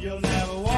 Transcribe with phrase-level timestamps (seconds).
[0.00, 0.69] you'll never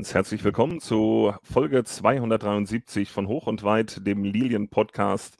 [0.00, 5.36] Ganz herzlich willkommen zu Folge 273 von Hoch und Weit, dem Lilien-Podcast.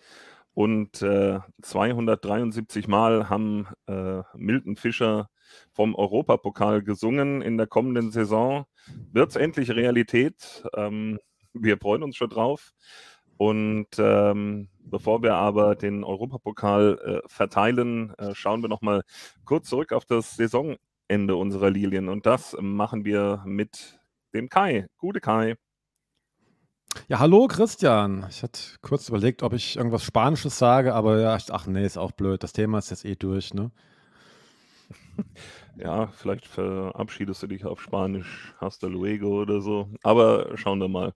[0.53, 5.31] Und äh, 273 Mal haben äh, Milton Fischer
[5.73, 7.41] vom Europapokal gesungen.
[7.41, 8.67] In der kommenden Saison
[9.11, 10.63] wird es endlich Realität.
[10.77, 11.19] Ähm,
[11.55, 12.73] wir freuen uns schon drauf.
[13.39, 19.05] Und ähm, bevor wir aber den Europapokal äh, verteilen, äh, schauen wir nochmal
[19.47, 22.11] kurz zurück auf das Saisonende unserer Lilien.
[22.11, 24.00] Und das machen wir mit
[24.35, 24.87] dem Kai.
[24.99, 25.57] Gute Kai.
[27.09, 28.27] Ja, hallo Christian.
[28.31, 31.97] Ich hatte kurz überlegt, ob ich irgendwas Spanisches sage, aber ja, ich, ach nee, ist
[31.99, 32.43] auch blöd.
[32.43, 33.71] Das Thema ist jetzt eh durch, ne?
[35.77, 39.89] Ja, vielleicht verabschiedest du dich auf Spanisch, hasta luego oder so.
[40.03, 41.15] Aber schauen wir mal.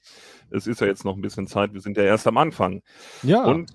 [0.48, 1.74] Es ist ja jetzt noch ein bisschen Zeit.
[1.74, 2.82] Wir sind ja erst am Anfang.
[3.22, 3.72] Ja, Und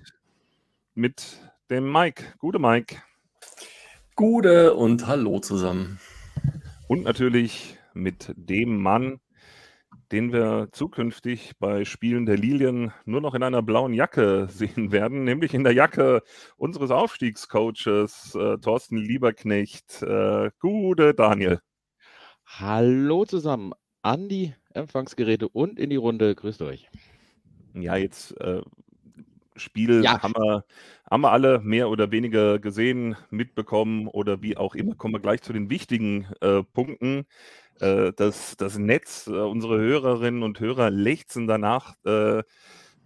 [0.94, 2.24] mit dem Mike.
[2.38, 2.96] Gute Mike.
[4.16, 6.00] Gute und hallo zusammen.
[6.88, 9.20] Und natürlich mit dem Mann,
[10.12, 15.24] den wir zukünftig bei Spielen der Lilien nur noch in einer blauen Jacke sehen werden,
[15.24, 16.22] nämlich in der Jacke
[16.56, 20.02] unseres Aufstiegscoaches äh, Thorsten Lieberknecht.
[20.02, 21.60] Äh, gute Daniel.
[22.46, 23.72] Hallo zusammen
[24.02, 26.34] an die Empfangsgeräte und in die Runde.
[26.34, 26.88] Grüßt euch.
[27.74, 28.62] Ja, jetzt äh,
[29.56, 30.20] Spiel Ja.
[30.22, 30.64] haben wir,
[31.08, 34.94] haben wir alle mehr oder weniger gesehen, mitbekommen oder wie auch immer.
[34.94, 37.26] Kommen wir gleich zu den wichtigen äh, Punkten.
[37.80, 41.94] Äh, das, das Netz, äh, unsere Hörerinnen und Hörer lechzen danach.
[42.04, 42.42] Äh,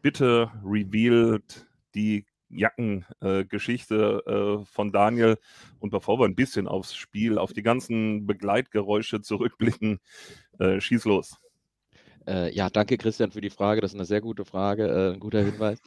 [0.03, 5.38] bitte revealed die Jackengeschichte äh, von Daniel.
[5.81, 10.00] Und bevor wir ein bisschen aufs Spiel, auf die ganzen Begleitgeräusche zurückblicken,
[10.59, 11.37] äh, schieß los.
[12.26, 13.81] Äh, ja, danke Christian für die Frage.
[13.81, 15.78] Das ist eine sehr gute Frage, äh, ein guter Hinweis.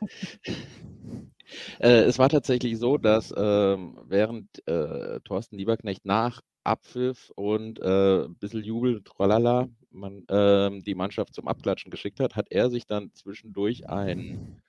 [1.79, 8.25] äh, es war tatsächlich so, dass ähm, während äh, Thorsten Lieberknecht nach Abpfiff und äh,
[8.25, 12.85] ein bisschen Jubel, tralala, man ähm, die Mannschaft zum Abklatschen geschickt hat, hat er sich
[12.85, 14.61] dann zwischendurch einen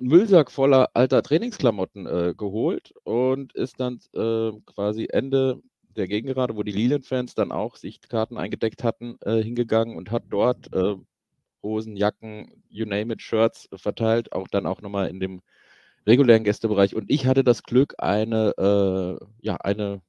[0.00, 5.60] Müllsack voller alter Trainingsklamotten äh, geholt und ist dann äh, quasi Ende
[5.96, 10.72] der Gegengerade, wo die Lilien-Fans dann auch Sichtkarten eingedeckt hatten, äh, hingegangen und hat dort
[10.74, 10.94] äh,
[11.62, 15.40] Hosen, Jacken, you name it, Shirts verteilt, auch dann auch nochmal in dem
[16.06, 16.94] regulären Gästebereich.
[16.94, 20.02] Und ich hatte das Glück, eine, äh, ja, eine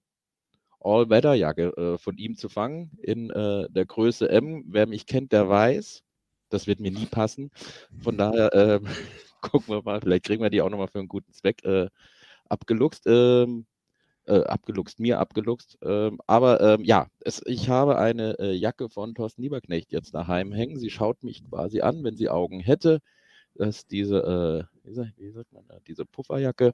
[0.80, 4.64] All-Weather-Jacke äh, von ihm zu fangen in äh, der Größe M.
[4.68, 6.04] Wer mich kennt, der weiß,
[6.50, 7.52] das wird mir nie passen.
[8.02, 8.80] Von daher äh,
[9.42, 11.90] gucken wir mal, vielleicht kriegen wir die auch nochmal für einen guten Zweck äh,
[12.50, 13.04] abgeluchst.
[13.08, 13.66] Ähm,
[14.26, 15.78] äh, abgeluchst, mir abgeluchst.
[15.82, 20.52] Ähm, aber ähm, ja, es, ich habe eine äh, Jacke von Thorsten Lieberknecht jetzt daheim
[20.52, 20.78] hängen.
[20.80, 23.00] Sie schaut mich quasi an, wenn sie Augen hätte.
[23.56, 26.74] Das ist diese, wie, sagt, man, diese Pufferjacke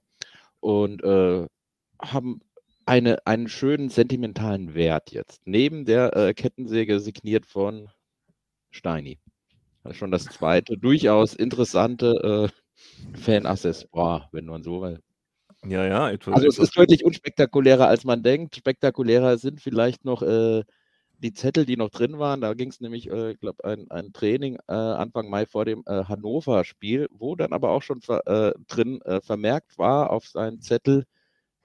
[0.60, 2.42] und haben
[2.86, 5.42] eine, einen schönen sentimentalen Wert jetzt.
[5.46, 7.90] Neben der äh, Kettensäge signiert von
[8.72, 9.20] Steini.
[9.84, 15.00] Das ist schon das zweite, durchaus interessante äh, Fan-Accessoire, wenn man so will.
[15.66, 16.36] Ja, ja, etwas.
[16.36, 18.56] Also es ist deutlich unspektakulärer, als man denkt.
[18.56, 20.64] Spektakulärer sind vielleicht noch äh,
[21.20, 22.42] die Zettel, die noch drin waren.
[22.42, 25.84] Da ging es nämlich, äh, ich glaube, ein, ein Training äh, Anfang Mai vor dem
[25.86, 30.60] äh, Hannover-Spiel, wo dann aber auch schon ver, äh, drin äh, vermerkt war auf seinen
[30.60, 31.06] Zettel,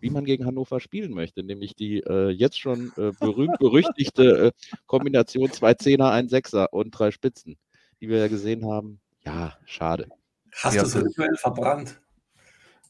[0.01, 4.53] wie man gegen Hannover spielen möchte, nämlich die äh, jetzt schon äh, berühmt-berüchtigte äh,
[4.87, 7.57] Kombination zwei Zehner, ein Sechser und drei Spitzen,
[8.01, 9.01] die wir ja gesehen haben.
[9.25, 10.09] Ja, schade.
[10.53, 12.01] Hast Ja, du so virtuell verbrannt?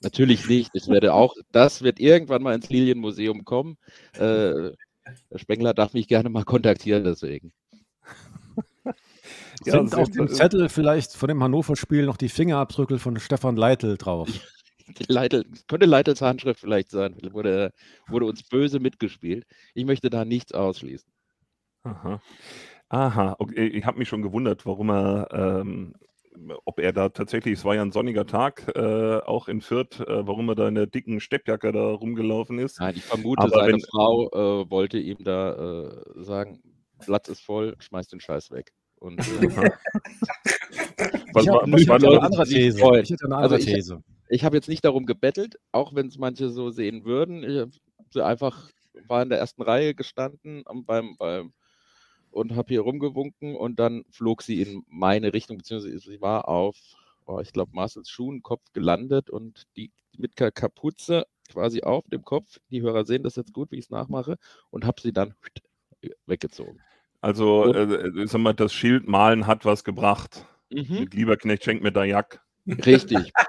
[0.01, 0.71] Natürlich nicht.
[0.75, 3.77] Das werde auch, das wird irgendwann mal ins Lilienmuseum kommen.
[4.15, 4.73] Äh,
[5.31, 7.53] der Spengler darf mich gerne mal kontaktieren, deswegen.
[9.65, 13.57] Ja, sind sehr- auf dem Zettel vielleicht von dem Hannover-Spiel noch die Fingerabdrücke von Stefan
[13.57, 14.28] Leitl drauf.
[14.99, 17.15] Die Leitel, könnte Leitels Handschrift vielleicht sein.
[17.15, 17.73] Vielleicht Wurde,
[18.09, 19.45] wurde uns böse mitgespielt.
[19.75, 21.11] Ich möchte da nichts ausschließen.
[21.85, 22.21] Aha.
[22.89, 23.67] Aha, okay.
[23.69, 25.95] Ich habe mich schon gewundert, warum er, ähm,
[26.65, 30.27] ob er da tatsächlich, es war ja ein sonniger Tag, äh, auch in Fürth, äh,
[30.27, 32.81] warum er da in der dicken Steppjacke da rumgelaufen ist.
[32.81, 36.63] Nein, ich vermute, Aber seine wenn- Frau äh, wollte ihm da äh, sagen,
[37.01, 38.73] Platz ist voll, schmeiß den Scheiß weg.
[38.97, 39.25] Und, äh,
[41.33, 42.79] Was ich war- was eine andere These.
[43.03, 44.03] Ich hätte eine Also andere ich- These.
[44.07, 47.42] ich habe jetzt nicht darum gebettelt, auch wenn es manche so sehen würden.
[47.45, 47.71] Ich hab
[48.10, 48.71] sie einfach
[49.07, 51.53] war in der ersten Reihe gestanden beim, beim
[52.30, 56.77] und habe hier rumgewunken und dann flog sie in meine Richtung, beziehungsweise sie war auf,
[57.27, 62.59] oh, ich glaube, Marcels Schuhenkopf gelandet und die mit Kapuze quasi auf dem Kopf.
[62.71, 64.36] Die Hörer sehen das jetzt gut, wie ich es nachmache
[64.71, 65.34] und habe sie dann
[66.27, 66.80] weggezogen.
[67.21, 70.45] Also, Und- äh, sag mal, das Schild malen hat was gebracht.
[70.71, 71.01] Mhm.
[71.01, 72.45] Mit Lieberknecht schenkt mir da Jack.
[72.68, 73.32] Richtig.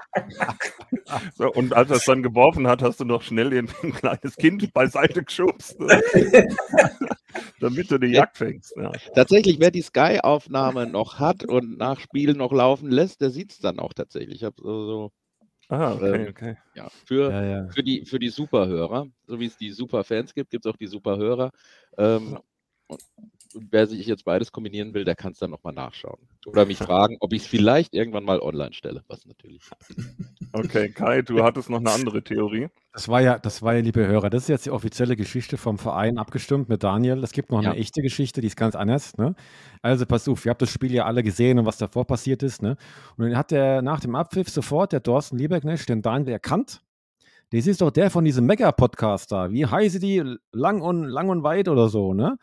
[1.34, 4.72] So, und als er es dann geworfen hat, hast du noch schnell ein kleines Kind
[4.72, 5.88] beiseite geschubst, ne?
[7.60, 8.74] damit du die Jack fängst.
[8.76, 8.92] Ja.
[9.14, 13.58] Tatsächlich, wer die Sky-Aufnahme noch hat und nach Spiel noch laufen lässt, der sieht es
[13.58, 14.36] dann auch tatsächlich.
[14.36, 15.12] Ich habe so, so
[15.70, 16.56] Ah, okay, Ähm, okay.
[16.74, 17.68] ja, für, Ja, ja.
[17.68, 20.88] für, die, für die Superhörer, so wie es die Superfans gibt, gibt es auch die
[20.88, 21.52] Superhörer.
[21.96, 22.38] Ähm,
[23.54, 26.18] und wer sich jetzt beides kombinieren will, der kann es dann nochmal nachschauen.
[26.46, 29.62] Oder mich fragen, ob ich es vielleicht irgendwann mal online stelle, was natürlich.
[30.52, 32.66] Okay, Kai, du hattest noch eine andere Theorie.
[32.92, 35.78] Das war ja, das war ja, liebe Hörer, das ist jetzt die offizielle Geschichte vom
[35.78, 37.22] Verein abgestimmt mit Daniel.
[37.22, 37.70] Es gibt noch Ja.
[37.70, 39.16] eine echte Geschichte, die ist ganz anders.
[39.16, 39.36] Ne?
[39.80, 42.62] Also pass auf, ihr habt das Spiel ja alle gesehen und was davor passiert ist.
[42.62, 42.76] Ne?
[43.16, 46.82] Und dann hat der nach dem Abpfiff sofort der Thorsten Lieberknecht den Daniel erkannt.
[47.52, 49.52] Das ist doch der von diesem Mega-Podcast da.
[49.52, 50.36] Wie heiße die?
[50.50, 52.38] Lang und, lang und weit oder so, ne?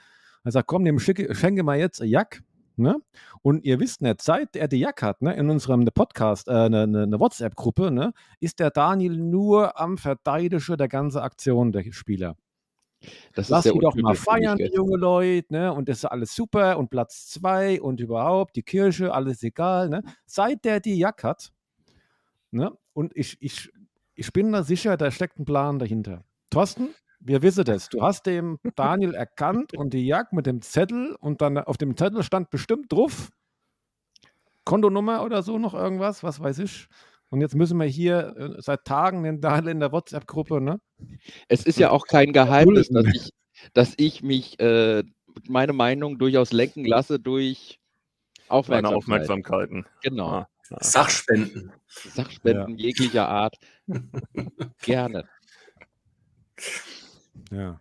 [0.48, 2.42] Er sagt, komm, dem schicke, schenke mal jetzt ein Jack.
[2.78, 2.96] Ne?
[3.42, 6.52] Und ihr wisst nicht, seit er die Jack hat, ne, in unserem ne Podcast, äh,
[6.52, 11.92] eine, eine, eine WhatsApp-Gruppe, ne, ist der Daniel nur am Verteidigen der ganzen Aktion der
[11.92, 12.38] Spieler.
[13.34, 15.74] Das Lass die doch mal feiern, die junge Leute, ne?
[15.74, 20.02] Und das ist alles super und Platz zwei und überhaupt, die Kirche, alles egal, ne?
[20.26, 21.52] Seit der die Jack hat,
[22.52, 22.72] ne?
[22.94, 23.70] Und ich, ich,
[24.16, 26.24] ich bin da sicher, da steckt ein Plan dahinter.
[26.50, 26.96] Thorsten,
[27.28, 27.90] wir wissen das.
[27.90, 31.98] Du hast dem Daniel erkannt und die Jack mit dem Zettel und dann auf dem
[31.98, 33.30] Zettel stand bestimmt drauf
[34.68, 36.88] Kontonummer oder so, noch irgendwas, was weiß ich.
[37.30, 40.82] Und jetzt müssen wir hier äh, seit Tagen den Daniel in der WhatsApp-Gruppe, ne?
[41.48, 43.34] Es ist ja auch kein Geheimnis, dass ich,
[43.74, 45.04] dass ich mich äh,
[45.48, 47.80] meine Meinung durchaus lenken lasse durch
[48.50, 48.98] Aufmerksamkeit.
[48.98, 49.86] Aufmerksamkeiten.
[50.02, 50.28] Genau.
[50.28, 50.50] Ah.
[50.82, 51.72] Sachspenden.
[51.88, 53.56] Sachspenden jeglicher Art.
[54.82, 55.30] Gerne.
[57.52, 57.80] Ja.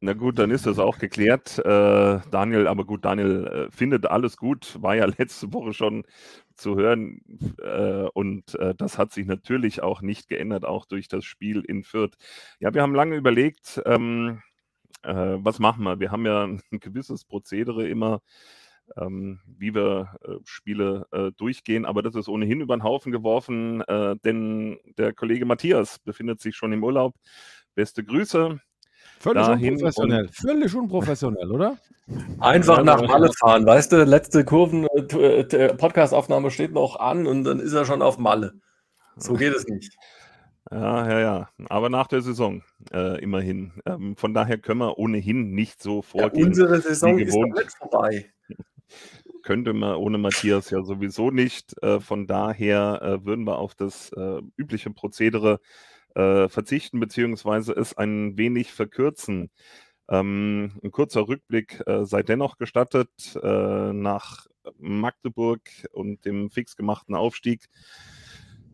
[0.00, 1.58] Na gut, dann ist das auch geklärt.
[1.58, 6.04] Äh, Daniel, aber gut, Daniel äh, findet alles gut, war ja letzte Woche schon
[6.54, 7.20] zu hören.
[7.62, 11.84] Äh, und äh, das hat sich natürlich auch nicht geändert, auch durch das Spiel in
[11.84, 12.16] Fürth.
[12.60, 14.42] Ja, wir haben lange überlegt, ähm,
[15.02, 16.00] äh, was machen wir?
[16.00, 18.20] Wir haben ja ein gewisses Prozedere immer,
[18.96, 21.06] ähm, wie wir äh, Spiele
[21.36, 23.82] durchgehen, aber das ist ohnehin über den Haufen geworfen,
[24.24, 27.14] denn der Kollege Matthias befindet sich schon im Urlaub.
[27.76, 28.58] Beste Grüße.
[29.20, 30.28] Völlig Dahin unprofessionell.
[30.32, 31.76] Völlig unprofessionell, oder?
[32.40, 33.66] Einfach Ja, nach Malle fahren.
[33.66, 38.54] Weißt du, letzte Kurven-Podcast-Aufnahme steht noch an und dann ist er schon auf Malle.
[39.16, 39.94] So geht es nicht.
[40.70, 41.48] Ja, ja, ja.
[41.68, 42.62] Aber nach der Saison
[42.92, 43.72] äh, immerhin.
[43.84, 46.46] Ähm, von daher können wir ohnehin nicht so Ja, vorgehen.
[46.48, 48.30] unsere Saison ist nicht vorbei.
[49.42, 51.74] Könnte man ohne Matthias ja sowieso nicht.
[51.82, 55.58] Äh, von daher äh, würden wir auf das äh, übliche Prozedere äh,
[56.16, 59.50] verzichten, beziehungsweise es ein wenig verkürzen.
[60.08, 63.10] Ähm, ein kurzer Rückblick äh, sei dennoch gestattet.
[63.42, 64.46] Äh, nach
[64.78, 65.60] Magdeburg
[65.92, 67.68] und dem fix gemachten Aufstieg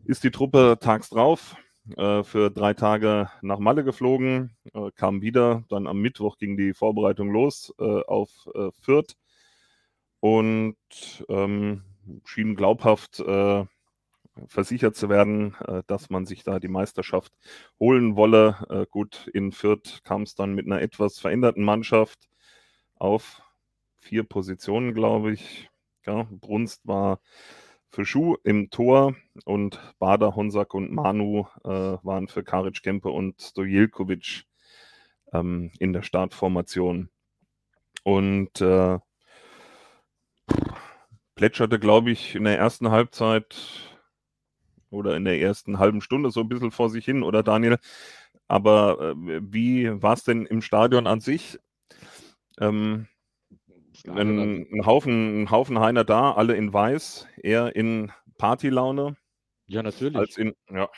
[0.05, 1.55] ist die Truppe tags drauf
[1.97, 5.63] äh, für drei Tage nach Malle geflogen, äh, kam wieder.
[5.69, 9.15] Dann am Mittwoch ging die Vorbereitung los äh, auf äh, Fürth
[10.19, 10.75] und
[11.29, 11.83] ähm,
[12.25, 13.65] schien glaubhaft äh,
[14.47, 17.33] versichert zu werden, äh, dass man sich da die Meisterschaft
[17.79, 18.57] holen wolle.
[18.69, 22.29] Äh, gut, in Fürth kam es dann mit einer etwas veränderten Mannschaft
[22.95, 23.41] auf
[23.99, 25.69] vier Positionen, glaube ich.
[26.05, 27.19] Ja, Brunst war
[27.89, 33.41] für Schuh im Tor und Bader, Honsak und Manu äh, waren für Karic Kempe und
[33.41, 34.45] Stojilkovic
[35.31, 37.09] ähm, in der Startformation.
[38.03, 38.99] Und äh,
[41.35, 43.92] plätscherte, glaube ich, in der ersten Halbzeit
[44.93, 47.77] oder in der ersten halben Stunde so ein bisschen vor sich hin, oder Daniel?
[48.47, 51.59] Aber äh, wie war es denn im Stadion an sich?
[52.59, 53.07] Ähm,
[54.07, 59.15] ein, ein, Haufen, ein Haufen Heiner da, alle in weiß, eher in Partylaune
[59.67, 60.17] Ja, natürlich.
[60.17, 60.89] als in, ja,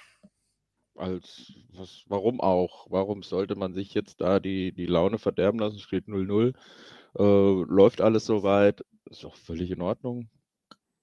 [0.96, 2.88] Als, was, warum auch?
[2.90, 5.80] Warum sollte man sich jetzt da die, die Laune verderben lassen?
[5.80, 6.54] Steht 0-0.
[7.18, 8.86] Äh, läuft alles soweit.
[9.10, 10.30] Ist auch völlig in Ordnung.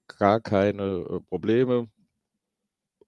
[0.06, 1.88] Gar keine äh, Probleme.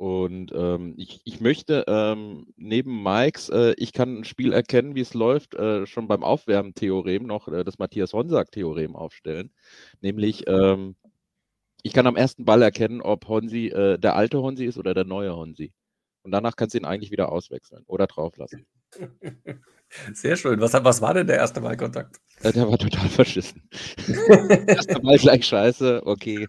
[0.04, 5.00] Und ähm, ich, ich möchte ähm, neben Mikes, äh, ich kann ein Spiel erkennen, wie
[5.00, 9.50] es läuft, äh, schon beim Aufwärmen-Theorem noch äh, das Matthias Honsack-Theorem aufstellen.
[10.02, 10.94] Nämlich, ähm,
[11.82, 15.06] ich kann am ersten Ball erkennen, ob Honsi äh, der alte Honsi ist oder der
[15.06, 15.72] neue Honsi.
[16.22, 18.66] Und danach kannst du ihn eigentlich wieder auswechseln oder drauflassen.
[20.12, 20.60] Sehr schön.
[20.60, 22.20] Was, was war denn der erste Ballkontakt?
[22.42, 23.66] Äh, Der war total verschissen.
[24.68, 26.46] Erste Mal gleich scheiße, okay.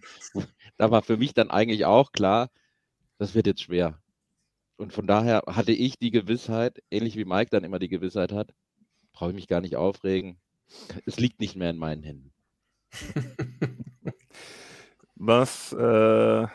[0.76, 2.50] Da war für mich dann eigentlich auch klar,
[3.18, 4.00] das wird jetzt schwer.
[4.76, 8.54] Und von daher hatte ich die Gewissheit, ähnlich wie Mike dann immer die Gewissheit hat,
[9.12, 10.38] brauche ich mich gar nicht aufregen.
[11.06, 12.32] Es liegt nicht mehr in meinen Händen.
[15.18, 16.46] Was, äh,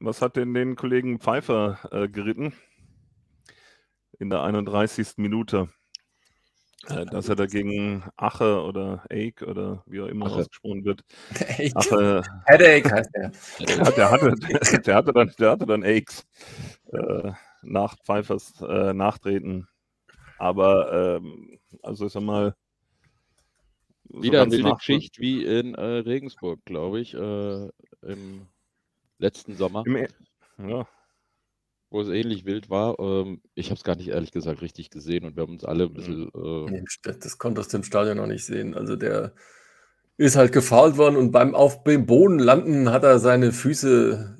[0.00, 2.54] was hat denn den Kollegen Pfeiffer äh, geritten?
[4.18, 5.18] In der 31.
[5.18, 5.68] Minute.
[6.88, 10.36] Äh, dass er dagegen Ache oder Eik oder wie auch immer Ache.
[10.36, 11.02] ausgesprochen wird.
[11.74, 13.32] Ache, Headache heißt der.
[13.58, 14.34] ja, der, hatte,
[14.86, 16.24] der, hatte dann, der hatte dann Akes
[16.92, 19.68] äh, nach Pfeiffers äh, Nachtreten.
[20.38, 22.54] Aber, ähm, also ich sag mal,
[24.08, 27.68] so Wieder eine wilde Geschichte wie in äh, Regensburg, glaube ich, äh,
[28.02, 28.46] im
[29.18, 30.08] letzten Sommer, Im E-
[30.58, 30.86] Ja,
[31.90, 32.98] wo es ähnlich wild war.
[32.98, 35.84] Ähm, ich habe es gar nicht ehrlich gesagt richtig gesehen und wir haben uns alle
[35.84, 36.28] ein bisschen.
[36.34, 36.84] Äh, Nee,
[37.20, 38.74] Das konntest du im Stadion noch nicht sehen.
[38.74, 39.32] Also der
[40.16, 44.38] ist halt gefault worden und beim auf dem Boden landen hat er seine Füße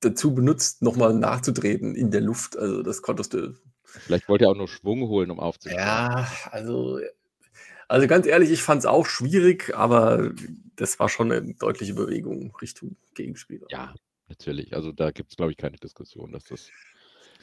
[0.00, 2.56] dazu benutzt, nochmal nachzutreten in der Luft.
[2.56, 3.54] Also das konntest du.
[3.84, 5.78] vielleicht wollte er auch nur Schwung holen, um aufzustehen.
[5.78, 6.98] Ja, also,
[7.88, 10.32] also ganz ehrlich, ich fand es auch schwierig, aber
[10.76, 13.66] das war schon eine deutliche Bewegung Richtung Gegenspieler.
[13.70, 13.94] Ja,
[14.30, 14.74] natürlich.
[14.74, 16.68] Also da gibt es, glaube ich, keine Diskussion, dass das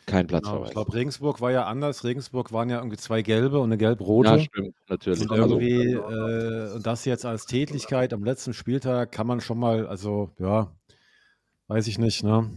[0.05, 0.93] kein Genau, Platzverweis ich glaube.
[0.93, 2.03] Regensburg war ja anders.
[2.03, 4.29] Regensburg waren ja irgendwie zwei gelbe und eine gelb-rote.
[4.29, 5.21] Ja, stimmt, natürlich.
[5.29, 9.59] Und Also, irgendwie, äh, und das jetzt als Tätlichkeit am letzten Spieltag kann man schon
[9.59, 10.71] mal, also ja,
[11.67, 12.49] weiß ich nicht, ne?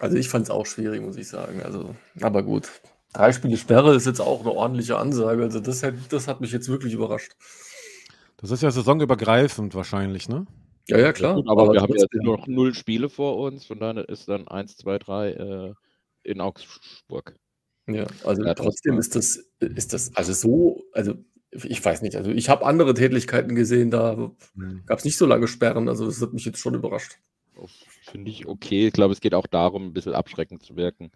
[0.00, 1.62] Also ich fand es auch schwierig, muss ich sagen.
[1.62, 2.70] Also, aber gut.
[3.12, 5.42] Drei Spiele Sperre ist jetzt auch eine ordentliche Ansage.
[5.42, 7.32] Also das, hat- das hat mich jetzt wirklich überrascht.
[8.38, 10.46] Das ist ja saisonübergreifend wahrscheinlich, ne?
[10.88, 11.34] Ja, ja, ja, klar.
[11.34, 12.24] gut, aber, wir haben jetzt trotzdem.
[12.24, 15.74] noch null Spiele vor uns, von daher ist dann 1, 2, 3 äh,
[16.24, 17.36] in Augsburg.
[17.86, 21.14] Ja, also Ja, trotzdem ist das, ist das, also so, also
[21.50, 24.82] ich weiß nicht, also ich habe andere Tätigkeiten gesehen, da Hm.
[24.86, 27.18] gab es nicht so lange Sperren, also das hat mich jetzt schon überrascht.
[28.02, 28.86] Finde ich okay.
[28.88, 31.12] Ich glaube, es geht auch darum, ein bisschen abschreckend zu wirken,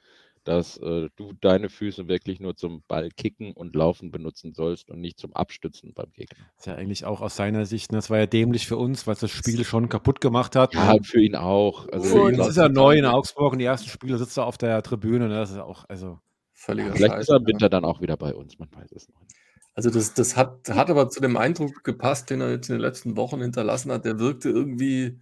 [0.46, 5.00] dass äh, du deine Füße wirklich nur zum Ball kicken und laufen benutzen sollst und
[5.00, 6.38] nicht zum Abstützen beim Gegner.
[6.56, 9.14] Ist ja eigentlich auch aus seiner Sicht, ne, das war ja dämlich für uns, weil
[9.14, 10.74] es das Spiel schon kaputt gemacht hat.
[10.74, 11.88] Ja, für ihn auch.
[11.88, 14.58] Also, ihn glaub, ist er neu in Augsburg und die ersten Spiele sitzt er auf
[14.58, 15.28] der Tribüne.
[15.28, 15.34] Ne?
[15.34, 16.18] Das ist auch, also,
[16.52, 17.22] Völliger vielleicht Scheiß.
[17.22, 19.36] ist er im Winter dann auch wieder bei uns, man weiß es noch nicht.
[19.74, 22.80] Also das, das hat, hat aber zu dem Eindruck gepasst, den er jetzt in den
[22.80, 24.06] letzten Wochen hinterlassen hat.
[24.06, 25.20] Der wirkte irgendwie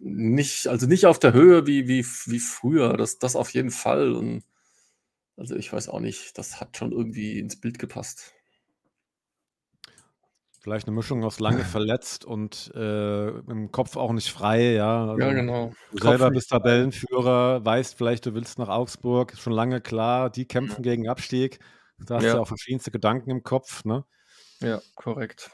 [0.00, 2.96] nicht, also nicht auf der Höhe wie, wie, wie früher.
[2.96, 4.12] Das, das auf jeden Fall.
[4.12, 4.44] Und
[5.36, 8.32] also ich weiß auch nicht, das hat schon irgendwie ins Bild gepasst.
[10.66, 15.12] vielleicht eine Mischung aus lange verletzt und äh, im Kopf auch nicht frei, ja.
[15.12, 15.72] Also, genau.
[15.92, 20.28] Du selber Kopf bist Tabellenführer, weißt vielleicht, du willst nach Augsburg, ist schon lange klar,
[20.28, 21.60] die kämpfen gegen Abstieg.
[22.00, 22.34] Da hast du Ja.
[22.34, 24.04] ja auch verschiedenste Gedanken im Kopf, ne?
[24.60, 25.52] Ja, korrekt.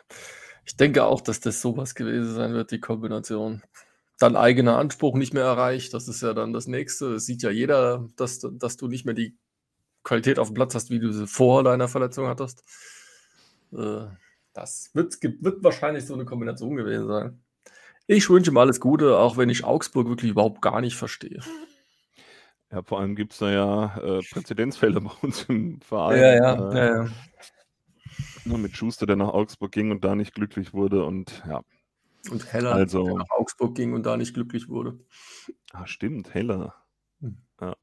[0.64, 3.62] Ich denke auch, dass das sowas gewesen sein wird, die Kombination.
[4.18, 7.14] Dann eigener Anspruch nicht mehr erreicht, das ist ja dann das Nächste.
[7.14, 9.36] Es sieht ja jeder, dass, du- dass du nicht mehr die
[10.04, 12.62] Qualität auf dem Platz hast, wie du sie vor deiner Verletzung hattest.
[13.72, 14.06] Äh,
[14.54, 17.42] Das wird, wird wahrscheinlich so eine Kombination gewesen sein.
[18.06, 21.40] Ich wünsche ihm alles Gute, auch wenn ich Augsburg wirklich überhaupt gar nicht verstehe.
[22.70, 26.18] ja, vor allem gibt es da ja äh, Präzedenzfälle bei uns im Verein.
[26.20, 27.08] ja, äh, ja.
[28.44, 31.04] nur mit Schuster, der nach Augsburg ging und da nicht glücklich wurde.
[31.04, 31.62] Und ja,
[32.30, 34.98] Und Heller, Also- der nach Augsburg ging und da nicht glücklich wurde.
[35.72, 36.74] ah, stimmt, Heller.
[37.20, 37.38] Hm.
[37.60, 37.76] Ja,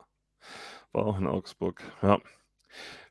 [0.93, 1.81] war auch in Augsburg.
[2.01, 2.19] Ja.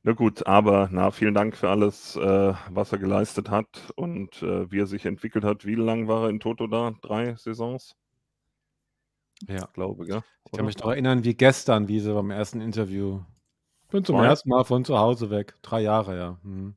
[0.04, 4.70] Na gut, aber na, vielen Dank für alles, äh, was er geleistet hat und äh,
[4.70, 5.66] wie er sich entwickelt hat.
[5.66, 6.92] Wie lange war er in Toto da?
[7.02, 7.96] Drei Saisons?
[9.48, 9.68] Ja.
[9.74, 10.22] Glaube, gell?
[10.46, 13.20] Ich kann mich noch erinnern, wie gestern, wie sie beim ersten Interview.
[13.90, 14.26] Bin zum Zwei?
[14.26, 15.54] ersten Mal von zu Hause weg.
[15.62, 16.38] Drei Jahre, ja.
[16.42, 16.74] Hm.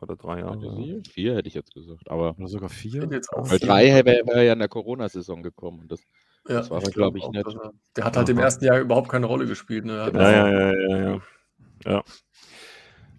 [0.00, 1.02] Oder drei Jahre.
[1.08, 2.10] Vier hätte ich jetzt gesagt.
[2.10, 3.02] Aber Oder sogar vier.
[3.02, 5.80] hätte jetzt auch weil vier- drei wäre wär ja in der Corona-Saison gekommen.
[5.80, 6.00] Und das,
[6.48, 7.46] Ja, Das war glaube ich, nicht.
[7.46, 9.84] er- Der hat halt im ersten Jahr überhaupt keine Rolle gespielt.
[9.84, 10.02] Ne?
[10.02, 11.20] Hat Ja, ja, ja, ja, ja.
[11.84, 12.02] Ja,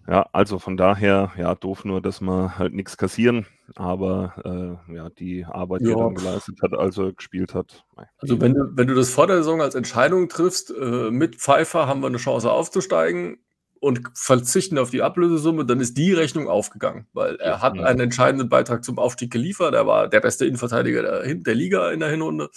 [0.08, 5.08] ja also von daher, ja, doof nur, dass wir halt nichts kassieren, aber äh, ja,
[5.10, 7.84] die Arbeit, die er dann geleistet hat, als er gespielt hat.
[8.18, 11.86] Also wenn du, wenn du das vor der Saison als Entscheidung triffst, äh, mit Pfeiffer
[11.86, 13.38] haben wir eine Chance aufzusteigen
[13.84, 17.84] und verzichten auf die Ablösesumme, dann ist die Rechnung aufgegangen, weil er hat Ja.
[17.84, 19.74] einen entscheidenden Beitrag zum Aufstieg geliefert.
[19.74, 22.48] Er war der beste Innenverteidiger der, der Liga in der Hinrunde.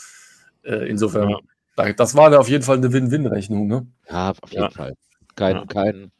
[0.63, 1.39] Äh, insofern, Ja.
[1.75, 3.67] da- das war auf jeden Fall eine Win-Win-Rechnung.
[3.67, 3.87] Ne?
[4.09, 4.69] ja, auf jeden Ja.
[4.71, 4.93] Fall.
[5.35, 6.11] Kein, kein,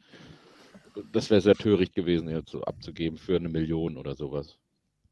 [1.12, 4.58] das wäre sehr töricht gewesen, jetzt so abzugeben für eine Million oder sowas.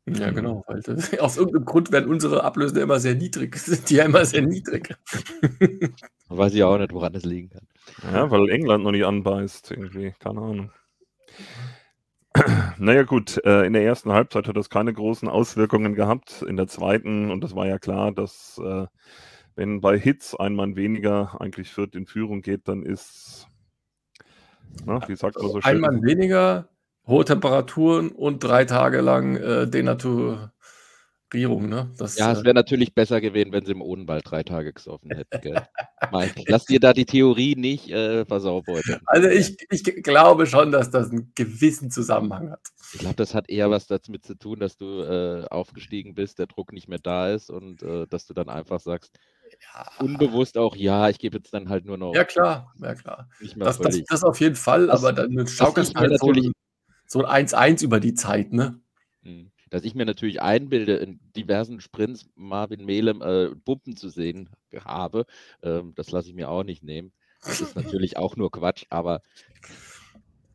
[0.09, 0.35] Ja, Mhm.
[0.35, 0.65] genau.
[0.67, 3.57] Weil, äh, aus irgendeinem Grund werden unsere Ablöse immer sehr niedrig.
[3.59, 4.95] Sind die ja immer sehr niedrig.
[6.29, 7.67] Weiß ich auch nicht, woran es liegen kann.
[8.13, 10.13] Ja, weil England noch nicht anbeißt, irgendwie.
[10.19, 10.73] Keine Ahnung.
[12.79, 16.43] Naja, gut, äh, in der ersten Halbzeit hat das keine großen Auswirkungen gehabt.
[16.43, 18.87] In der zweiten, und das war ja klar, dass äh,
[19.55, 23.47] wenn bei Hits ein Mann weniger eigentlich Fürth in Führung geht, dann ist,
[24.85, 25.81] na, wie sagt man so Ein schön?
[25.81, 26.69] Mann weniger,
[27.07, 30.51] hohe Temperaturen und drei Tage lang äh, Denaturierung.
[31.69, 31.91] Ne?
[31.99, 35.11] Das, Ja, es äh, wäre natürlich besser gewesen, wenn sie im Odenwald drei Tage gesoffen
[35.15, 35.41] hätten.
[35.41, 35.63] Gell?
[36.13, 39.01] Mike, lass dir da die Theorie nicht äh, versaubeuteln.
[39.07, 42.61] also ich, ich glaube schon, dass das einen gewissen Zusammenhang hat.
[42.93, 46.47] Ich glaube, das hat eher was damit zu tun, dass du äh, aufgestiegen bist, der
[46.47, 49.19] Druck nicht mehr da ist und äh, dass du dann einfach sagst,
[49.99, 53.29] unbewusst auch, ja, ich gebe jetzt dann halt nur noch Ja, klar, ja, klar.
[53.57, 56.53] Das, das, das auf jeden Fall, Das- aber dann schaukelst du halt so, natürlich- ein-
[57.07, 58.81] so ein 1-1 über die Zeit, ne?
[59.23, 59.51] Hm.
[59.71, 64.49] Dass ich mir natürlich einbilde, in diversen Sprints Marvin Melem äh, Pumpen zu sehen
[64.85, 65.27] habe,
[65.63, 67.13] ähm, das lasse ich mir auch nicht nehmen.
[67.45, 69.23] Das ist natürlich auch nur Quatsch, aber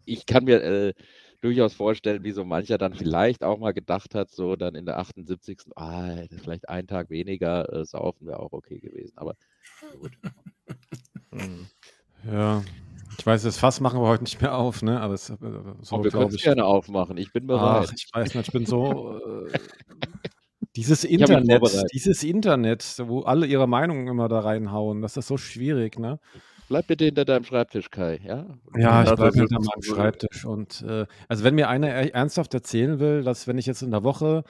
[0.05, 0.93] ich kann mir äh,
[1.41, 4.99] durchaus vorstellen, wie so mancher dann vielleicht auch mal gedacht hat, so dann in der
[4.99, 5.59] 78.
[5.75, 9.17] Ah, vielleicht einen Tag weniger äh, saufen wäre auch okay gewesen.
[9.17, 9.35] Aber
[9.99, 10.11] gut.
[11.33, 11.67] Hm.
[12.29, 12.61] Ja,
[13.17, 14.99] ich weiß, das Fass machen wir heute nicht mehr auf, ne?
[15.01, 15.35] Aber es, äh,
[15.81, 17.17] so, Oh, wir können es gerne aufmachen.
[17.17, 17.87] Ich bin bereit.
[17.89, 19.19] Ach, ich weiß nicht, ich bin so.
[19.53, 19.57] Äh,
[20.77, 21.61] dieses Internet,
[21.93, 26.19] dieses Internet, wo alle ihre Meinungen immer da reinhauen, das ist so schwierig, ne?
[26.69, 28.21] Bleib bitte hinter deinem Schreibtisch, Kai.
[28.23, 28.45] Ja,
[28.77, 30.45] Ja, ich bleibe hinter meinem Schreibtisch.
[30.45, 33.91] Und äh, also wenn mir einer er- ernsthaft erzählen will, dass wenn ich jetzt in
[33.91, 34.45] der Woche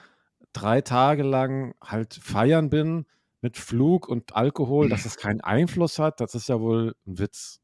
[0.52, 3.06] drei Tage lang halt feiern bin
[3.40, 7.58] mit Flug und Alkohol, dass es keinen Einfluss hat, das ist ja wohl ein Witz.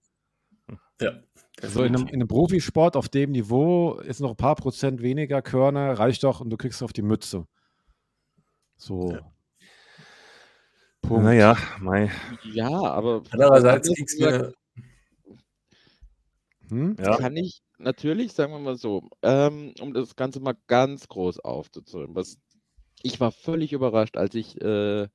[1.01, 1.13] Ja.
[1.63, 5.43] So in einem, in einem Profisport auf dem Niveau ist noch ein paar Prozent weniger
[5.43, 7.47] Körner, reicht doch und du kriegst auf die Mütze.
[8.77, 9.13] So.
[9.13, 9.33] Ja.
[11.03, 11.25] Punkt.
[11.25, 12.11] Naja, mei.
[12.45, 15.35] ja aber Andererseits gesagt, mir.
[16.69, 16.97] Hm?
[17.01, 17.17] Ja.
[17.17, 22.15] kann ich natürlich, sagen wir mal so, ähm, um das Ganze mal ganz groß aufzuzählen.
[22.15, 22.39] Was
[23.03, 25.09] ich war völlig überrascht, als ich äh,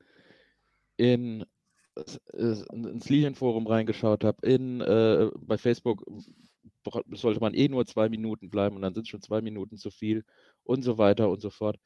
[0.98, 1.46] in
[2.34, 6.06] ins Lilienforum reingeschaut habe, in äh, bei Facebook
[7.12, 10.25] sollte man eh nur zwei Minuten bleiben und dann sind schon zwei Minuten zu viel
[10.63, 11.77] und so weiter und so fort.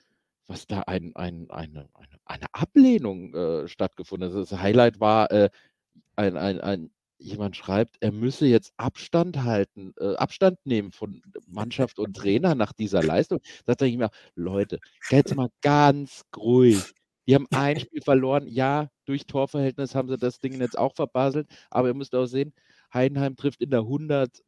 [0.48, 4.40] Was da ein, ein, eine, eine, eine Ablehnung äh, stattgefunden hat.
[4.40, 5.50] Das Highlight war äh,
[6.16, 12.00] ein, ein, ein jemand schreibt, er müsse jetzt Abstand halten, äh, Abstand nehmen von Mannschaft
[12.00, 13.40] und Trainer nach dieser Leistung.
[13.66, 16.94] Da denke ich mir, Leute, jetzt mal ganz ruhig.
[17.28, 18.48] Die haben ein Spiel verloren.
[18.48, 21.48] Ja, durch Torverhältnis haben sie das Ding jetzt auch verbaselt.
[21.70, 22.54] Aber ihr müsst auch sehen,
[22.94, 24.44] Heidenheim trifft in der 100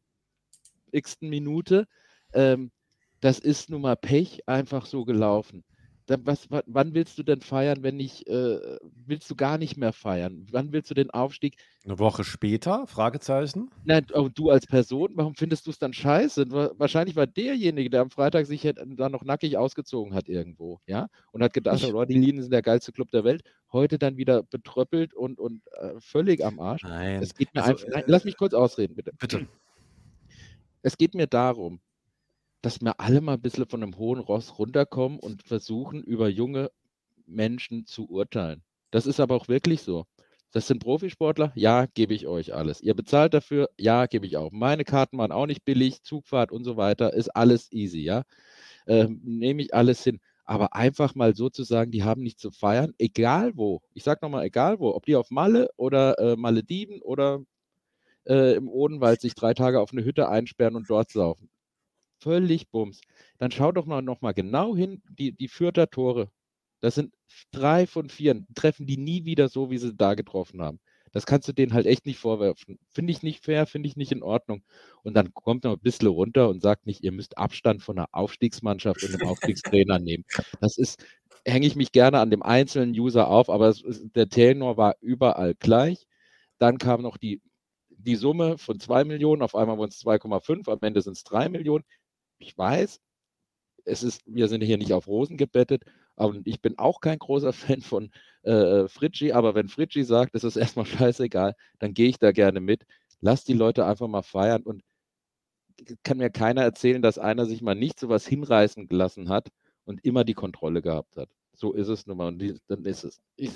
[0.92, 1.86] x Minute.
[2.32, 2.70] Ähm,
[3.20, 5.64] das ist nun mal Pech, einfach so gelaufen.
[6.10, 9.76] Dann, was, wa- wann willst du denn feiern, wenn nicht, äh, willst du gar nicht
[9.76, 10.44] mehr feiern?
[10.50, 11.54] Wann willst du den Aufstieg?
[11.84, 12.88] Eine Woche später?
[12.88, 13.70] Fragezeichen.
[13.84, 16.50] Nein, oh, du als Person, warum findest du es dann scheiße?
[16.50, 21.06] Wa- Wahrscheinlich war derjenige, der am Freitag sich da noch nackig ausgezogen hat irgendwo, ja,
[21.30, 24.16] und hat gedacht, Ich- oh, die Linien sind der geilste Club der Welt, heute dann
[24.16, 26.82] wieder betröppelt und, und äh, völlig am Arsch.
[26.82, 27.22] Nein.
[27.22, 29.12] Es geht mir Also, einfach, nein, äh, lass mich kurz ausreden, bitte.
[29.16, 29.46] Bitte.
[30.82, 31.78] Es geht mir darum,
[32.62, 36.70] dass wir alle mal ein bisschen von einem hohen Ross runterkommen und versuchen, über junge
[37.26, 38.62] Menschen zu urteilen.
[38.90, 40.06] Das ist aber auch wirklich so.
[40.52, 42.80] Das sind Profisportler, ja, gebe ich euch alles.
[42.80, 44.50] Ihr bezahlt dafür, ja, gebe ich auch.
[44.50, 48.24] Meine Karten waren auch nicht billig, Zugfahrt und so weiter, ist alles easy, ja.
[48.86, 50.20] Ähm, Nehme ich alles hin.
[50.44, 53.82] Aber einfach mal so zu sagen, die haben nicht zu feiern, egal wo.
[53.94, 54.92] Ich sage nochmal, egal wo.
[54.94, 57.40] Ob die auf Malle oder äh, Malediven oder
[58.26, 61.48] äh, im Odenwald sich drei Tage auf eine Hütte einsperren und dort saufen.
[62.20, 63.00] Völlig Bums.
[63.38, 66.30] Dann schau doch mal noch mal genau hin, die, die Fürther Tore.
[66.80, 67.14] Das sind
[67.52, 68.42] drei von vier.
[68.54, 70.80] Treffen die nie wieder so, wie sie da getroffen haben.
[71.12, 72.78] Das kannst du denen halt echt nicht vorwerfen.
[72.88, 74.62] Finde ich nicht fair, finde ich nicht in Ordnung.
[75.02, 78.08] Und dann kommt noch ein bisschen runter und sagt nicht, ihr müsst Abstand von einer
[78.12, 80.24] Aufstiegsmannschaft und einem Aufstiegstrainer nehmen.
[80.60, 81.04] Das ist,
[81.44, 85.54] hänge ich mich gerne an dem einzelnen User auf, aber ist, der Tenor war überall
[85.54, 86.06] gleich.
[86.58, 87.40] Dann kam noch die,
[87.88, 91.48] die Summe von 2 Millionen, auf einmal waren es 2,5, am Ende sind es 3
[91.48, 91.84] Millionen.
[92.40, 93.00] Ich weiß,
[93.84, 95.84] es ist, wir sind hier nicht auf Rosen gebettet,
[96.16, 98.10] aber ich bin auch kein großer Fan von
[98.42, 102.60] äh, Fritschi, aber wenn Fritschi sagt, es ist erstmal scheißegal, dann gehe ich da gerne
[102.60, 102.84] mit.
[103.20, 104.82] Lass die Leute einfach mal feiern und
[106.02, 109.48] kann mir keiner erzählen, dass einer sich mal nicht so was hinreißen gelassen hat
[109.84, 111.28] und immer die Kontrolle gehabt hat.
[111.54, 112.28] So ist es nun mal.
[112.28, 113.20] Und dann ist es.
[113.36, 113.52] Ich,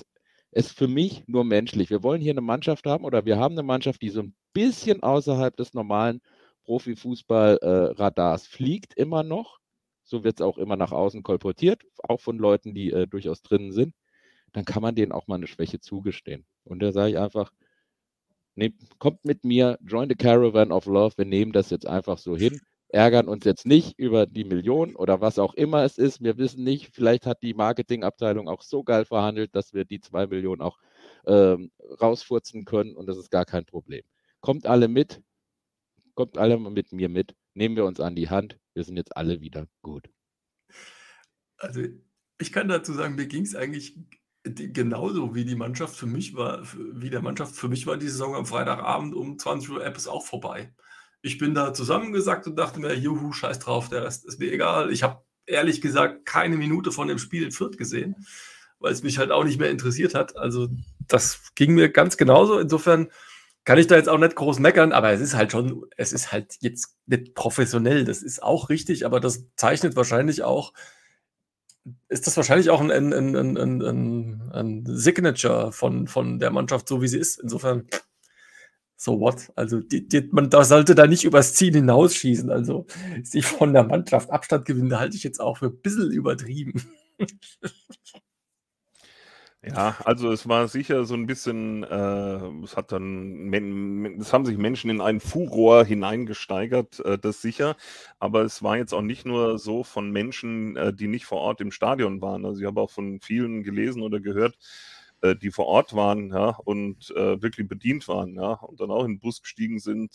[0.50, 1.90] es ist für mich nur menschlich.
[1.90, 5.02] Wir wollen hier eine Mannschaft haben oder wir haben eine Mannschaft, die so ein bisschen
[5.02, 6.20] außerhalb des normalen
[6.64, 9.60] Profifußball-Radars fliegt immer noch.
[10.02, 13.72] So wird es auch immer nach außen kolportiert, auch von Leuten, die äh, durchaus drinnen
[13.72, 13.94] sind.
[14.52, 16.44] Dann kann man denen auch mal eine Schwäche zugestehen.
[16.64, 17.50] Und da sage ich einfach,
[18.56, 22.36] Nehmt, kommt mit mir, join the caravan of love, wir nehmen das jetzt einfach so
[22.36, 26.22] hin, ärgern uns jetzt nicht über die Million oder was auch immer es ist.
[26.22, 30.28] Wir wissen nicht, vielleicht hat die Marketingabteilung auch so geil verhandelt, dass wir die zwei
[30.28, 30.78] Millionen auch
[31.26, 34.02] ähm, rausfurzen können und das ist gar kein Problem.
[34.40, 35.20] Kommt alle mit,
[36.14, 39.40] kommt alle mit mir mit, nehmen wir uns an die Hand, wir sind jetzt alle
[39.40, 40.08] wieder gut.
[41.58, 41.82] Also
[42.38, 43.96] ich kann dazu sagen, mir ging es eigentlich
[44.44, 48.34] genauso wie die Mannschaft für mich war, wie der Mannschaft für mich war die Saison
[48.34, 50.74] am Freitagabend um 20 Uhr App ist auch vorbei.
[51.22, 54.92] Ich bin da zusammengesackt und dachte mir, juhu, scheiß drauf, der Rest ist mir egal.
[54.92, 58.26] Ich habe ehrlich gesagt keine Minute von dem Spiel in Fürth gesehen,
[58.78, 60.36] weil es mich halt auch nicht mehr interessiert hat.
[60.36, 60.68] Also
[61.08, 62.58] das ging mir ganz genauso.
[62.58, 63.10] Insofern
[63.64, 66.32] kann ich da jetzt auch nicht groß meckern, aber es ist halt schon, es ist
[66.32, 68.04] halt jetzt nicht professionell.
[68.04, 70.72] Das ist auch richtig, aber das zeichnet wahrscheinlich auch
[72.08, 77.02] ist das wahrscheinlich auch ein, ein, ein, ein, ein Signature von, von der Mannschaft, so
[77.02, 77.38] wie sie ist.
[77.38, 77.86] Insofern,
[78.96, 79.52] so what?
[79.54, 82.50] Also, die, die, man da sollte da nicht übers Ziel hinausschießen.
[82.50, 82.86] Also,
[83.22, 86.82] sich von der Mannschaft Abstand gewinnen, halte ich jetzt auch für ein bisschen übertrieben.
[89.66, 93.52] Ja, also es war sicher so ein bisschen, äh, es hat dann,
[94.20, 97.76] es haben sich Menschen in einen Furor hineingesteigert, äh, das sicher.
[98.18, 101.60] Aber es war jetzt auch nicht nur so von Menschen, äh, die nicht vor Ort
[101.62, 102.44] im Stadion waren.
[102.44, 104.58] Also ich habe auch von vielen gelesen oder gehört,
[105.22, 109.04] äh, die vor Ort waren, ja, und äh, wirklich bedient waren, ja, und dann auch
[109.04, 110.12] in den Bus gestiegen sind,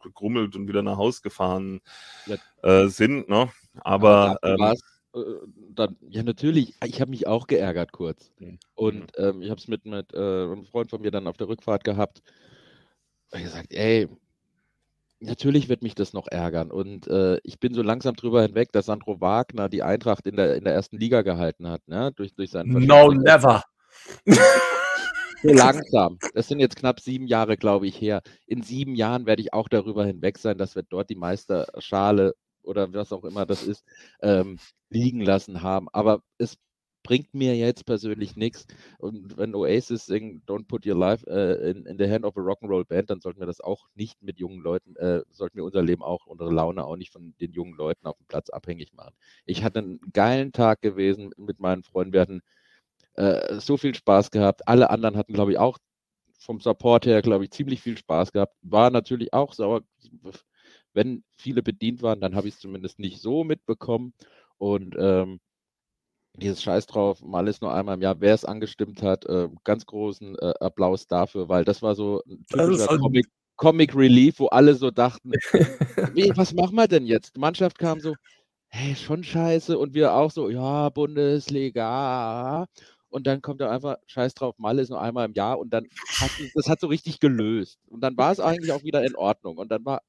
[0.00, 1.80] gegrummelt und wieder nach Haus gefahren
[2.26, 2.36] Ja.
[2.62, 3.50] äh, sind, ne?
[3.80, 4.74] Aber ähm, äh,
[5.74, 8.32] dann, ja, natürlich, ich habe mich auch geärgert kurz.
[8.38, 8.58] Mhm.
[8.74, 11.48] Und ähm, ich habe es mit, mit äh, einem Freund von mir dann auf der
[11.48, 12.22] Rückfahrt gehabt.
[13.32, 14.08] Ich gesagt, ey,
[15.20, 16.70] natürlich wird mich das noch ärgern.
[16.70, 20.56] Und äh, ich bin so langsam drüber hinweg, dass Sandro Wagner die Eintracht in der,
[20.56, 22.12] in der ersten Liga gehalten hat, ne?
[22.16, 23.62] durch, durch seinen No, never.
[25.44, 26.18] So langsam.
[26.32, 28.22] Das sind jetzt knapp sieben Jahre, glaube ich, her.
[28.46, 32.92] In sieben Jahren werde ich auch darüber hinweg sein, dass wir dort die Meisterschale oder
[32.92, 33.84] was auch immer das ist,
[34.22, 34.58] ähm,
[34.90, 35.88] liegen lassen haben.
[35.92, 36.56] Aber es
[37.04, 38.66] bringt mir jetzt persönlich nichts.
[38.98, 42.40] Und wenn Oasis singen Don't Put Your Life äh, in, in the Hand of a
[42.40, 45.82] Rock'n'Roll Band, dann sollten wir das auch nicht mit jungen Leuten, äh, sollten wir unser
[45.82, 49.14] Leben auch, unsere Laune auch nicht von den jungen Leuten auf dem Platz abhängig machen.
[49.44, 52.14] Ich hatte einen geilen Tag gewesen mit meinen Freunden.
[52.14, 52.40] Wir hatten
[53.14, 54.66] äh, so viel Spaß gehabt.
[54.66, 55.78] Alle anderen hatten, glaube ich, auch
[56.38, 58.56] vom Support her, glaube ich, ziemlich viel Spaß gehabt.
[58.62, 59.82] War natürlich auch sauer,
[60.94, 64.14] wenn viele bedient waren, dann habe ich es zumindest nicht so mitbekommen.
[64.58, 65.40] Und ähm,
[66.36, 69.86] dieses Scheiß drauf, mal ist nur einmal im Jahr, wer es angestimmt hat, äh, ganz
[69.86, 73.26] großen äh, Applaus dafür, weil das war so ein ist typischer halt- Comic,
[73.56, 75.30] Comic Relief, wo alle so dachten,
[76.14, 77.36] wie, was machen wir denn jetzt?
[77.36, 78.14] Die Mannschaft kam so,
[78.74, 79.78] hey, schon scheiße.
[79.78, 82.66] Und wir auch so, ja, Bundesliga.
[83.08, 85.60] Und dann kommt er einfach, scheiß drauf, Malle ist nur einmal im Jahr.
[85.60, 85.84] Und dann
[86.18, 87.78] hat das hat so richtig gelöst.
[87.86, 89.56] Und dann war es eigentlich auch wieder in Ordnung.
[89.58, 90.02] Und dann war,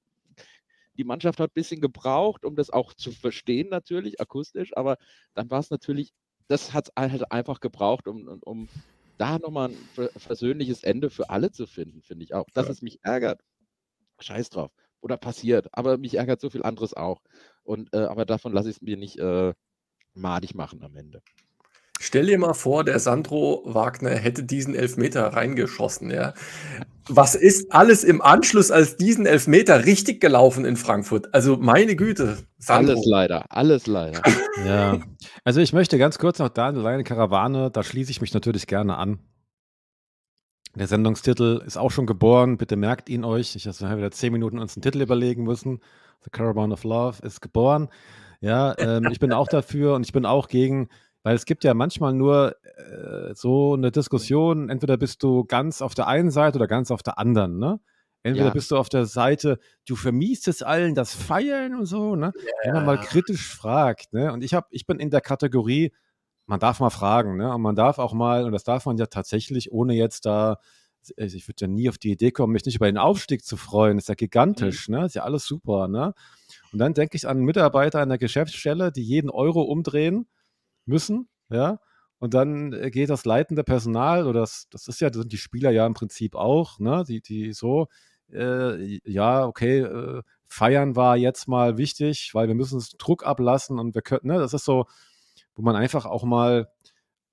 [0.97, 4.75] die Mannschaft hat ein bisschen gebraucht, um das auch zu verstehen, natürlich, akustisch.
[4.77, 4.97] Aber
[5.33, 6.13] dann war es natürlich,
[6.47, 8.69] das hat es halt einfach gebraucht, um, um-
[9.17, 12.49] da nochmal ein ver- versöhnliches Ende für alle zu finden, finde ich auch.
[12.53, 13.41] Dass es mich ärgert,
[14.19, 14.71] scheiß drauf.
[15.01, 15.67] Oder passiert.
[15.73, 17.21] Aber mich ärgert so viel anderes auch.
[17.63, 19.53] Und, äh, aber davon lasse ich es mir nicht äh,
[20.15, 21.23] madig machen am Ende.
[22.05, 26.35] Stell dir mal vor, der Sandro Wagner hätte diesen Elfmeter reingeschossen, ja.
[27.09, 31.33] Was ist alles im Anschluss als diesen Elfmeter richtig gelaufen in Frankfurt?
[31.33, 32.91] Also meine Güte, Sandro.
[32.91, 34.21] Alles leider, alles leider.
[34.65, 34.99] Ja,
[35.43, 38.97] also ich möchte ganz kurz noch da, eine Karawane, da schließe ich mich natürlich gerne
[38.97, 39.19] an.
[40.75, 43.55] Der Sendungstitel ist auch schon geboren, bitte merkt ihn euch.
[43.55, 45.81] Ich habe wieder zehn Minuten uns einen Titel überlegen müssen.
[46.23, 47.89] The Caravan of Love ist geboren.
[48.41, 50.89] Ja, ähm, ich bin auch dafür und ich bin auch gegen,
[51.25, 55.95] weil es gibt ja manchmal nur äh, so eine Diskussion, entweder bist du ganz auf
[55.95, 57.79] der einen Seite oder ganz auf der anderen, ne?
[58.21, 58.53] Entweder Ja.
[58.53, 59.57] bist du auf der Seite,
[59.87, 62.31] du vermiest es allen das Feiern und so, ne?
[62.63, 64.31] Wenn man mal kritisch fragt, ne?
[64.31, 65.93] Und ich habe, ich bin in der Kategorie,
[66.45, 67.51] man darf mal fragen, ne?
[67.55, 70.59] Und man darf auch mal, und das darf man ja tatsächlich, ohne jetzt da,
[71.17, 73.57] also ich würde ja nie auf die Idee kommen, mich nicht über den Aufstieg zu
[73.57, 73.97] freuen.
[73.97, 75.05] ist ja gigantisch, ne?
[75.07, 76.13] Ist ja alles super, ne?
[76.71, 80.27] Und dann denke ich an Mitarbeiter an der Geschäftsstelle, die jeden Euro umdrehen
[80.87, 81.79] müssen, ja.
[82.17, 85.37] Und dann äh, geht das leitende Personal, oder das, das ist ja, das sind die
[85.37, 87.03] Spieler ja im Prinzip auch, ne?
[87.07, 87.87] Die, die so,
[88.31, 93.95] äh, ja, okay, äh, feiern war jetzt mal wichtig, weil wir müssen Druck ablassen und
[93.95, 94.85] wir können, ne, das ist so,
[95.55, 96.69] wo man einfach auch mal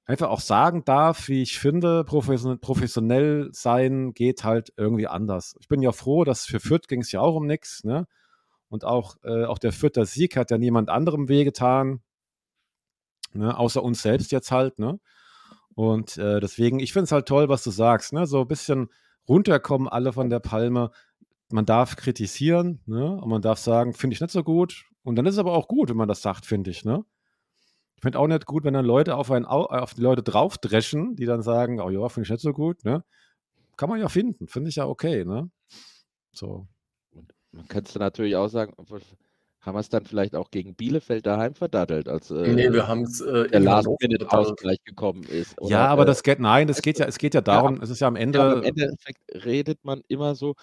[0.05, 5.57] einfach auch sagen darf, wie ich finde, profession professionell sein geht halt irgendwie anders.
[5.61, 8.07] Ich bin ja froh, dass für Fürth ging es ja auch um nichts, ne?
[8.69, 12.03] Und auch, äh, auch der Fürther Sieg hat ja niemand anderem wehgetan,
[13.35, 13.57] ne?
[13.57, 14.99] Außer uns selbst jetzt halt, ne?
[15.75, 18.27] Und äh, deswegen, ich finde es halt toll, was du sagst, ne?
[18.27, 18.88] So ein bisschen
[19.29, 20.90] runterkommen alle von der Palme.
[21.51, 23.16] Man darf kritisieren ne?
[23.16, 24.87] und man darf sagen, finde ich nicht so gut.
[25.03, 26.85] Und dann ist es aber auch gut, wenn man das sagt, finde ich.
[26.85, 27.05] Ne?
[27.97, 31.27] Ich finde auch nicht gut, wenn dann Leute auf, einen, auf die Leute draufdreschen, die
[31.27, 32.85] dann sagen, oh ja, finde ich nicht so gut.
[32.85, 33.05] Ne?
[33.77, 35.25] Kann man ja finden, finde ich ja okay.
[35.25, 35.51] Ne?
[36.33, 36.66] So.
[37.51, 38.75] Man könnte natürlich auch sagen,
[39.62, 43.03] haben wir es dann vielleicht auch gegen Bielefeld daheim verdattelt, als äh, Nee, wir haben
[43.03, 44.53] es äh, der in Last Hannover Minute verdattelt.
[44.53, 45.57] Ausgleich gekommen ist.
[45.62, 47.90] ja, Oder, aber äh, das geht, nein, das geht ja, es geht ja darum, es
[47.90, 50.55] ist ja am Ende, Ja, aber im Endeffekt redet man immer so,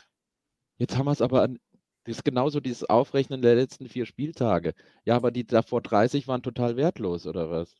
[0.77, 1.59] jetzt haben wir es aber an,
[2.05, 4.73] das ist genauso dieses Aufrechnen der letzten vier Spieltage.
[5.05, 7.75] Ja, aber die davor 30 waren total wertlos, oder was?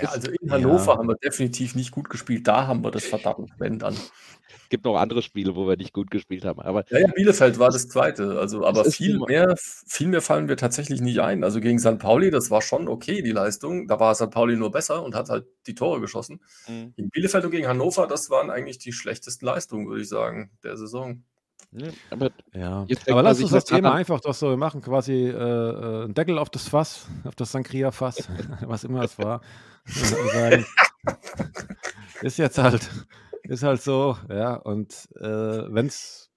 [0.00, 0.54] Ja, also in Ja.
[0.54, 2.46] Hannover haben wir definitiv nicht gut gespielt.
[2.46, 3.96] Da haben wir das verdammt, wenn dann.
[4.68, 6.60] gibt noch andere Spiele, wo wir nicht gut gespielt haben.
[6.60, 8.38] Aber Ja, ja, Bielefeld war das zweite.
[8.38, 11.42] Also, aber viel immer- mehr, viel mehr fallen wir tatsächlich nicht ein.
[11.42, 11.98] Also gegen St.
[11.98, 13.88] Pauli, das war schon okay, die Leistung.
[13.88, 14.30] Da war St.
[14.30, 16.40] Pauli nur besser und hat halt die Tore geschossen.
[16.68, 20.50] mh, Gegen Bielefeld und gegen Hannover, das waren eigentlich die schlechtesten Leistungen, würde ich sagen,
[20.62, 21.24] der Saison.
[21.72, 25.30] Ne, aber Ja, aber lass uns das Thema einfach doch so, wir machen quasi äh,
[25.30, 28.28] äh, einen Deckel auf das Fass, auf das Sangria-Fass,
[28.66, 29.40] was immer es war.
[29.84, 30.66] Sagen,
[32.22, 32.88] ist jetzt halt,
[33.44, 36.29] ist halt so, ja, und äh, wenn es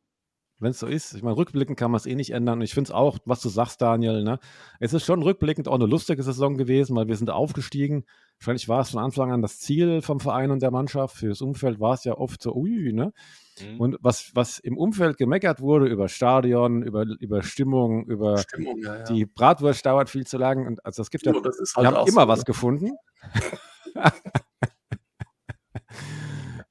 [0.71, 2.59] so ist, ich meine, rückblickend kann man es eh nicht ändern.
[2.59, 4.39] Und ich finde es auch, was du sagst, Daniel, ne?
[4.79, 8.05] Es ist schon rückblickend auch eine lustige Saison gewesen, weil wir sind aufgestiegen.
[8.39, 11.17] Wahrscheinlich war es von Anfang an das Ziel vom Verein und der Mannschaft.
[11.17, 13.11] Für das Umfeld war es ja oft so, ui, ne?
[13.59, 18.81] mh, Und was, was im Umfeld gemeckert wurde über Stadion, über, über Stimmung, über Stimmung,
[18.83, 19.03] ja, ja.
[19.03, 20.65] die Bratwurst dauert viel zu lang.
[20.65, 22.45] Und also es gibt ja, das ist wir halt haben immer so, was ne?
[22.45, 22.91] gefunden.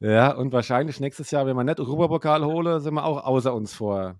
[0.02, 3.72] ja, und wahrscheinlich nächstes Jahr, wenn wir nicht Europapokal holen, sind wir auch außer uns
[3.74, 4.16] vor.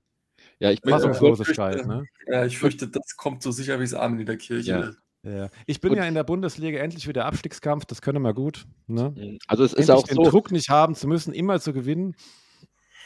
[0.59, 1.87] ja, ich noch kurz, Fassungslosigkeit.
[1.87, 2.05] Ne?
[2.27, 4.71] Ja, ich fürchte, das kommt so sicher wie es Amen in der Kirche.
[4.71, 5.31] Ja.
[5.31, 5.51] Ja.
[5.67, 8.65] Ich bin Und- ja in der Bundesliga endlich wieder Abstiegskampf, das können wir gut.
[8.89, 9.39] Ne?
[9.47, 12.17] also es ist Endlich auch den so, Druck nicht haben zu müssen, immer zu gewinnen.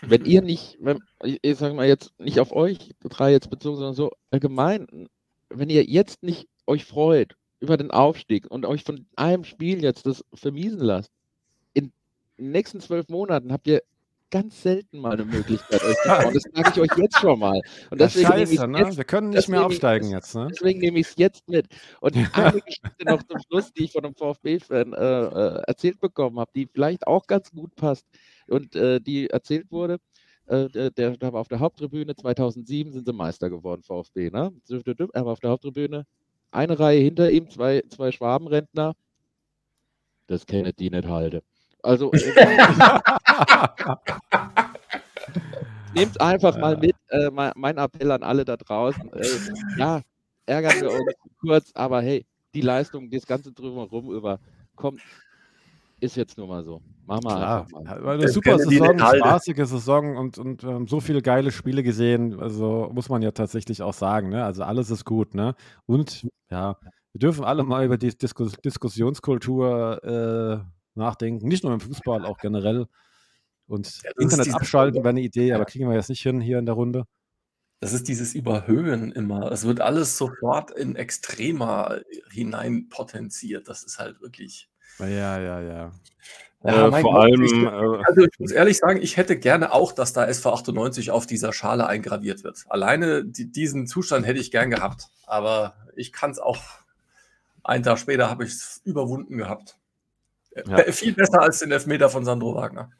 [0.02, 3.76] wenn ihr nicht, wenn, ich, ich sage mal jetzt nicht auf euch drei jetzt bezogen,
[3.76, 5.08] sondern so allgemein,
[5.50, 10.06] wenn ihr jetzt nicht euch freut über den Aufstieg und euch von einem Spiel jetzt
[10.06, 11.10] das vermiesen lasst,
[12.36, 13.82] in den nächsten zwölf Monaten habt ihr
[14.30, 16.34] ganz selten mal eine Möglichkeit, euch zu freuen.
[16.34, 17.60] Das sage ich euch jetzt schon mal.
[17.90, 18.78] Und ist deswegen ich scheiße, ne?
[18.78, 20.34] jetzt Wir können nicht mehr aufsteigen jetzt.
[20.34, 20.48] Ne?
[20.50, 21.66] Deswegen nehme ich es jetzt mit.
[22.00, 26.38] Und eine Geschichte noch zum Schluss, die ich von einem VfB-Fan äh, äh, erzählt bekommen
[26.38, 28.06] habe, die vielleicht auch ganz gut passt
[28.48, 29.98] und äh, die erzählt wurde.
[30.46, 34.30] Äh, der, der war auf der Haupttribüne 2007 sind sie Meister geworden, VfB.
[34.30, 34.52] Ne?
[35.12, 36.04] Er war auf der Haupttribüne.
[36.50, 38.94] Eine Reihe hinter ihm, zwei, zwei Schwabenrentner.
[40.28, 41.42] Das ich die nicht halten.
[41.86, 42.58] Also äh,
[45.94, 46.96] nehmt einfach mal mit.
[47.10, 49.12] Äh, mein, Appell an alle da draußen.
[49.12, 49.24] Äh,
[49.78, 50.00] ja,
[50.46, 54.40] ärgern wir uns kurz, aber hey, die Leistung, das ganze drumherum über
[54.74, 55.00] kommt,
[56.00, 56.82] ist jetzt nur mal so.
[57.06, 58.08] Machen wir Klar, einfach mal.
[58.14, 59.24] eine Das super Saison, halten.
[59.24, 62.40] spaßige Saison und, und ähm, so viele geile Spiele gesehen.
[62.40, 64.30] Also muss man ja tatsächlich auch sagen.
[64.30, 64.44] Ne?
[64.44, 65.36] Also alles ist gut.
[65.36, 65.54] Ne?
[65.86, 66.76] Und ja,
[67.12, 71.48] wir dürfen alle mal über die Diskus Diskussionskultur äh, nachdenken.
[71.48, 72.86] Nicht nur im Fußball, auch generell.
[73.66, 76.66] Und Ja, Internet abschalten wäre eine Idee, aber kriegen wir jetzt nicht hin hier in
[76.66, 77.04] der Runde.
[77.80, 79.50] Das ist dieses Überhöhen immer.
[79.52, 81.98] Es wird alles sofort in Extrema
[82.30, 83.68] hinein potenziert.
[83.68, 84.68] Das ist halt wirklich.
[84.98, 85.06] Ja,
[85.40, 85.92] ja, ja.
[86.64, 89.72] Ja, äh, vor Gott, allem, ich- äh, Also ich muss ehrlich sagen, ich hätte gerne
[89.72, 92.64] auch, dass da SV 98 auf dieser Schale eingraviert wird.
[92.68, 95.08] Alleine die, diesen Zustand hätte ich gern gehabt.
[95.26, 96.62] Aber ich kann es auch.
[97.62, 99.76] Einen Tag später habe ich es überwunden gehabt.
[100.66, 100.76] Ja.
[100.92, 102.90] Viel besser als den Elfmeter von Sandro Wagner.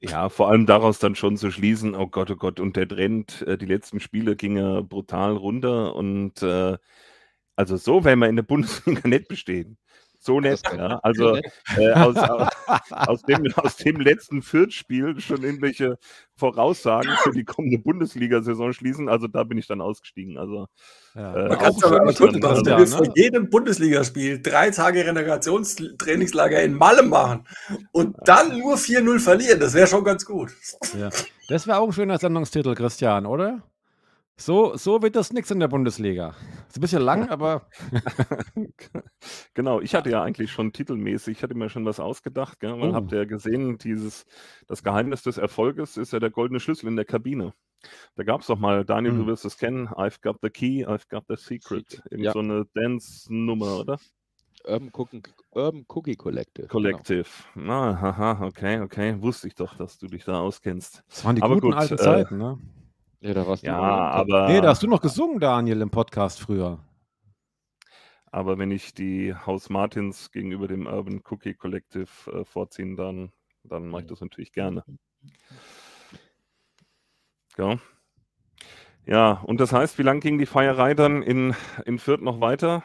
[0.00, 3.42] Ja, vor allem daraus dann schon zu schließen, oh Gott, oh Gott, und der Trend,
[3.42, 6.76] äh, die letzten Spiele gingen brutal runter und äh,
[7.54, 9.78] also so werden wir in der Bundesliga nicht bestehen.
[10.24, 11.00] So nett, kann- ja.
[11.02, 11.36] Also
[11.76, 12.48] äh, aus, aus,
[12.90, 15.98] aus, dem, aus dem letzten Viertspiel schon irgendwelche
[16.36, 20.38] Voraussagen für die kommende Bundesliga-Saison schließen, also da bin ich dann ausgestiegen.
[20.38, 20.68] Also
[21.16, 21.34] ja.
[21.34, 22.96] Äh, Aber auch auch schon schön, was dass ne?
[22.98, 27.46] vor jedem Bundesligaspiel drei Tage Relegationstrainingslager in Malle machen
[27.90, 29.58] und dann nur 4-0 verlieren.
[29.58, 30.52] Das wäre schon ganz gut.
[30.98, 31.10] Ja.
[31.48, 33.62] Das wäre auch ein schöner Sendungstitel, Christian, oder?
[34.38, 36.34] So, so wird das nichts in der Bundesliga.
[36.68, 37.68] Ist ein bisschen lang, aber
[39.54, 42.90] Genau, ich hatte ja eigentlich schon titelmäßig, ich hatte mir schon was ausgedacht, gell, weil
[42.90, 42.94] Oh.
[42.94, 44.24] habt ihr ja gesehen, dieses,
[44.66, 47.52] das Geheimnis des Erfolges ist ja der goldene Schlüssel in der Kabine.
[48.16, 49.26] Da gab es doch mal, Daniel, du Hm.
[49.26, 52.02] wirst es kennen, I've got the key, I've got the secret.
[52.10, 52.32] Irgend ja.
[52.32, 53.98] so eine Dance-Nummer, oder?
[54.64, 56.68] Urban, Cooking, Urban Cookie Collective.
[56.68, 56.72] genau.
[56.72, 57.28] Collective.
[57.56, 59.20] Ah, haha, okay, okay.
[59.20, 61.02] Wusste ich doch, dass du dich da auskennst.
[61.08, 62.58] das waren die Aber guten gut, alten äh, Zeiten, ne?
[63.22, 64.30] Ja, da warst du Ja, Kopf.
[64.30, 66.80] aber, Nee, da hast du noch gesungen, Daniel, im Podcast früher.
[68.32, 73.32] aber wenn ich die Haus Martins gegenüber dem Urban Cookie Collective äh, vorziehen, dann
[73.64, 74.84] dann mache ich das natürlich gerne.
[77.56, 77.78] Ja.
[79.06, 81.54] Ja, und das heißt, wie lange ging die Feierei dann in,
[81.84, 82.82] in Fürth noch weiter?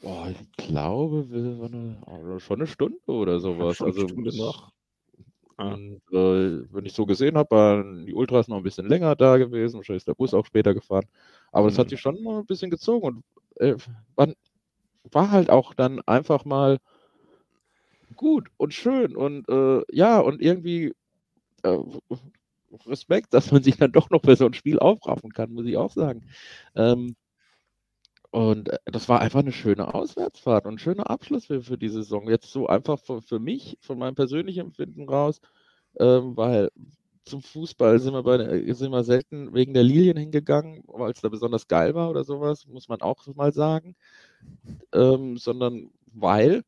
[0.00, 3.76] Boah, ich glaube, wir waren eine, also schon eine Stunde oder sowas.
[3.76, 4.72] Schon eine Also Stunde es- noch.
[5.62, 9.36] Und äh, wenn ich so gesehen habe, waren die Ultras noch ein bisschen länger da
[9.38, 9.76] gewesen.
[9.78, 11.06] Wahrscheinlich ist der Bus auch später gefahren.
[11.52, 11.90] Aber es hat Mhm.
[11.90, 13.24] sich schon noch ein bisschen gezogen und
[13.60, 13.76] äh,
[14.16, 14.34] man
[15.12, 16.78] war halt auch dann einfach mal
[18.16, 20.92] gut und schön und äh, ja, und irgendwie
[21.62, 21.78] äh,
[22.86, 25.76] Respekt, dass man sich dann doch noch für so ein Spiel aufraffen kann, muss ich
[25.76, 26.22] auch sagen.
[26.74, 27.16] Ähm,
[28.32, 31.90] und äh, das war einfach eine schöne Auswärtsfahrt und ein schöner Abschluss für, für die
[31.90, 32.28] Saison.
[32.30, 35.40] Jetzt so einfach für, für mich, von meinem persönlichen Empfinden raus,
[36.00, 36.70] ähm, weil
[37.26, 41.22] zum Fußball sind wir, bei, der- sind wir selten wegen der Lilien hingegangen, weil es
[41.22, 43.96] da besonders geil war oder sowas, muss man auch mal sagen,
[44.94, 46.62] ähm, sondern weil.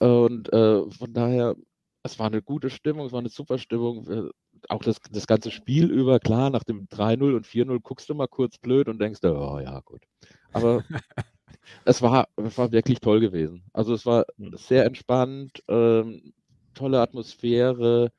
[0.00, 1.56] Und äh, von daher,
[2.04, 4.08] es war eine gute Stimmung, es war eine super Stimmung.
[4.10, 4.30] äh,
[4.70, 8.28] Auch das, das ganze Spiel über, klar, nach dem 3-0 und 4-0 guckst du mal
[8.28, 10.02] kurz blöd und denkst, oh ja, gut.
[10.52, 10.82] Aber
[11.84, 13.64] es war, es war wirklich toll gewesen.
[13.72, 16.32] Also es war sehr entspannt, ähm,
[16.74, 18.10] tolle Atmosphäre.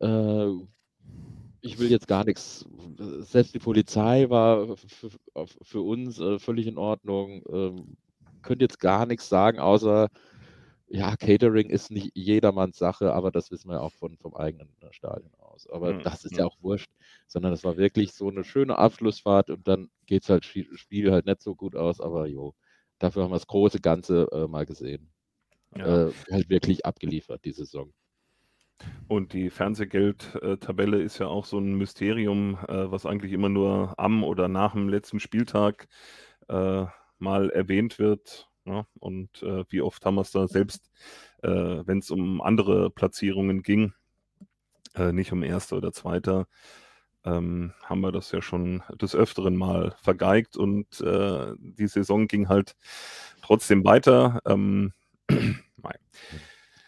[0.00, 0.48] Äh,
[1.62, 2.64] ich will jetzt gar nichts.
[3.20, 5.10] Selbst die Polizei war für,
[5.62, 7.42] für uns äh, völlig in Ordnung.
[7.52, 7.96] Ähm,
[8.42, 10.08] könnte jetzt gar nichts sagen, außer
[10.92, 14.92] ja, Catering ist nicht jedermanns Sache, aber das wissen wir auch von, vom eigenen äh,
[14.92, 15.68] Stadion aus.
[15.68, 16.38] Aber Mhm, das ist mhm.
[16.38, 16.90] ja auch wurscht,
[17.28, 21.26] sondern es war wirklich so eine schöne Abschlussfahrt und dann geht es halt Spiel halt
[21.26, 22.54] nicht so gut aus, aber jo,
[22.98, 25.10] dafür haben wir das große Ganze äh, mal gesehen.
[25.76, 26.08] Ja.
[26.08, 27.92] Äh, halt wirklich abgeliefert, die Saison.
[29.06, 34.24] Und die Fernsehgeld-Tabelle ist ja auch so ein Mysterium, äh, was eigentlich immer nur am
[34.24, 35.86] oder nach dem letzten Spieltag
[36.48, 36.86] äh,
[37.18, 38.49] mal erwähnt wird.
[38.70, 38.86] Ja?
[39.00, 40.90] Und äh, wie oft haben wir es da selbst,
[41.42, 43.92] äh, wenn es um andere Platzierungen ging,
[44.94, 46.46] äh, nicht um erster oder zweiter,
[47.24, 52.48] ähm, haben wir das ja schon des Öfteren mal vergeigt und äh, die Saison ging
[52.48, 52.76] halt
[53.42, 54.40] trotzdem weiter.
[54.46, 54.92] Ähm.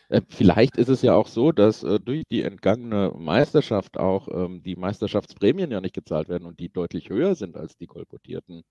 [0.09, 4.63] Äh, Vielleicht ist es ja auch so, dass äh, durch die entgangene Meisterschaft auch ähm,
[4.63, 8.63] die Meisterschaftsprämien ja nicht gezahlt werden und die deutlich höher sind als die kolportierten.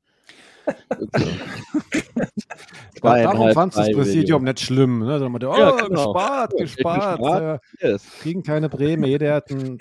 [3.01, 4.99] Darum fand das drei Präsidium nicht schlimm.
[4.99, 5.19] Ne?
[5.29, 6.13] Meinte, oh, Ja, genau.
[6.13, 7.19] gespart, Ja, gespart.
[7.19, 7.61] gespart.
[7.79, 8.03] Äh, Yes.
[8.21, 9.07] kriegen keine Prämie.
[9.07, 9.77] Jeder hat einen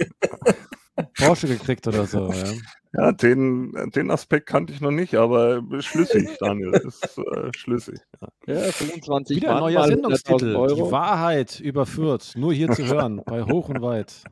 [1.19, 2.31] Porsche gekriegt oder so.
[2.33, 2.45] Ja.
[2.93, 8.01] Ja, den, den Aspekt kannte ich noch nicht, aber schlüssig, Daniel, ist äh, schlüssig.
[8.47, 8.55] Ja.
[8.55, 10.49] Ja, 25 Wieder neuer mal 100.000 Sendungstitel.
[10.51, 10.91] Die Euro.
[10.91, 12.33] Wahrheit überführt.
[12.37, 13.23] Nur hier zu hören.
[13.25, 14.25] bei Hoch und Weit.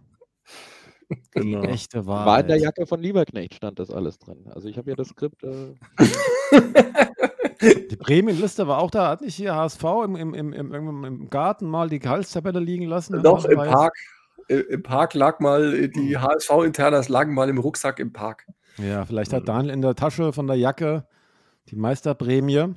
[1.30, 1.62] Genau.
[1.62, 2.62] Die echte War in der Wahrheit.
[2.62, 4.46] Jacke von Lieberknecht, stand das alles drin.
[4.54, 5.42] Also ich habe ja das Skript.
[5.44, 5.74] Äh,
[7.90, 9.08] Die Prämienliste war auch da.
[9.08, 13.20] Hat nicht hier HSV im, im, im, im, im Garten mal die Gehaltstabelle liegen lassen?
[13.22, 13.68] Doch, im Weiß.
[13.70, 13.94] Park.
[14.50, 18.46] I- Im Park lag mal äh, die HSV-Internas lagen mal im Rucksack im Park.
[18.78, 19.46] Ja, vielleicht hat Mhm.
[19.46, 21.06] Daniel in der Tasche von der Jacke
[21.68, 22.74] die Meisterprämie.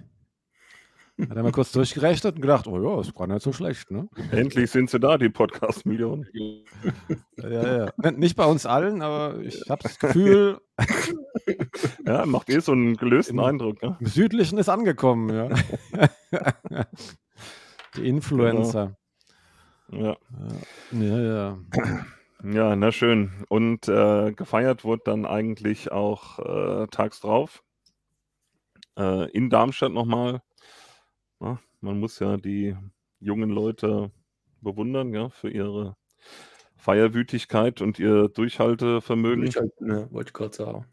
[1.29, 4.07] Hat er mal kurz durchgerechnet und gedacht, oh ja, ist gar nicht so schlecht, ne?
[4.31, 6.25] Endlich sind sie da, die Podcast-Millionen.
[7.37, 10.59] Ja, ja, Nicht bei uns allen, aber ich habe das Gefühl,
[12.05, 13.81] Ja, macht eh so einen gelösten Im- Eindruck.
[13.81, 13.97] Ne?
[13.99, 15.49] im Südlichen ist angekommen, ja.
[17.95, 18.95] Die Influencer.
[19.91, 20.15] Ja.
[20.91, 21.57] Ja, ja.
[22.43, 23.31] ja, na schön.
[23.49, 27.63] Und äh, gefeiert wurde dann eigentlich auch äh, tags drauf.
[28.97, 30.41] Äh, in Darmstadt nochmal.
[31.41, 32.75] Ja, man muss ja die
[33.19, 34.11] jungen Leute
[34.61, 35.97] bewundern, ja, für ihre
[36.75, 39.45] Feierwütigkeit und ihr Durchhaltevermögen.
[39.45, 40.85] Ich halt, ne, wollte ich gerade sagen.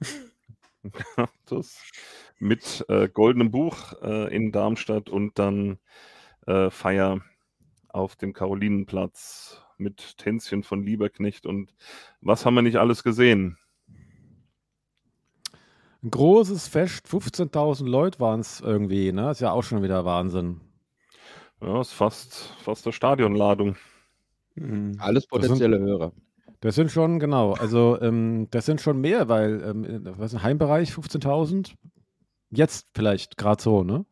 [1.46, 1.82] das
[2.38, 5.78] mit äh, goldenem Buch äh, in Darmstadt und dann
[6.46, 7.20] äh, Feier
[7.88, 11.74] auf dem Karolinenplatz mit Tänzchen von Lieberknecht und
[12.20, 13.58] was haben wir nicht alles gesehen?
[16.02, 19.30] Ein großes Fest, 15.000 Leute waren es irgendwie, ne?
[19.32, 20.61] Ist ja auch schon wieder Wahnsinn.
[21.61, 23.76] Ja, ist fast, fast eine Stadionladung.
[24.54, 24.96] Mhm.
[24.98, 26.12] alles sind- potenzielle Hörer.
[26.61, 30.42] Das sind schon, genau, also ähm, das sind schon mehr, weil, ähm, was ist ein
[30.42, 31.74] Heimbereich, 15.000?
[32.51, 34.05] Jetzt vielleicht gerade so, ne?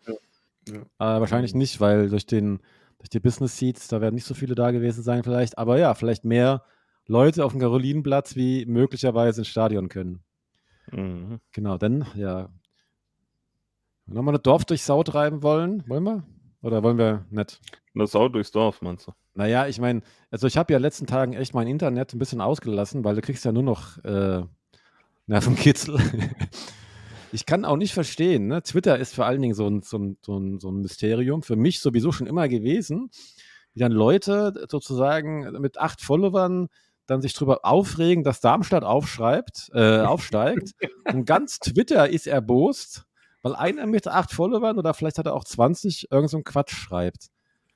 [0.68, 0.82] Ja.
[0.98, 1.58] Aber wahrscheinlich Mhm.
[1.58, 2.60] nicht, weil durch, den,
[2.98, 5.58] durch die Business Seats, da werden nicht so viele da gewesen sein vielleicht.
[5.58, 6.62] Aber ja, vielleicht mehr
[7.06, 10.20] Leute auf dem Karolinenplatz, wie möglicherweise ins Stadion können.
[10.92, 11.40] Mhm.
[11.52, 12.48] Genau, dann, ja.
[14.06, 16.22] Wenn wir mal ein Dorf durch Sau treiben wollen, wollen wir?
[16.62, 17.60] Oder wollen wir nicht?
[17.94, 19.12] Eine Sau durchs Dorf, meinst du?
[19.34, 22.18] Naja, ich meine, also ich habe ja in den letzten Tagen echt mein Internet ein
[22.18, 24.42] bisschen ausgelassen, weil du kriegst ja nur noch äh,
[25.26, 25.98] Nervenkitzel.
[27.32, 28.62] ich kann auch nicht verstehen, ne?
[28.62, 31.56] Twitter ist vor allen Dingen so ein, so, ein, so, ein, so ein Mysterium, für
[31.56, 33.10] mich sowieso schon immer gewesen.
[33.74, 36.68] wie dann Leute sozusagen mit acht Followern
[37.06, 40.72] dann sich darüber aufregen, dass Darmstadt aufschreibt, äh, aufsteigt.
[41.12, 43.04] und ganz Twitter ist erbost,
[43.42, 47.28] weil einer mit acht Followern oder vielleicht hat er auch 20 irgend so Quatsch schreibt.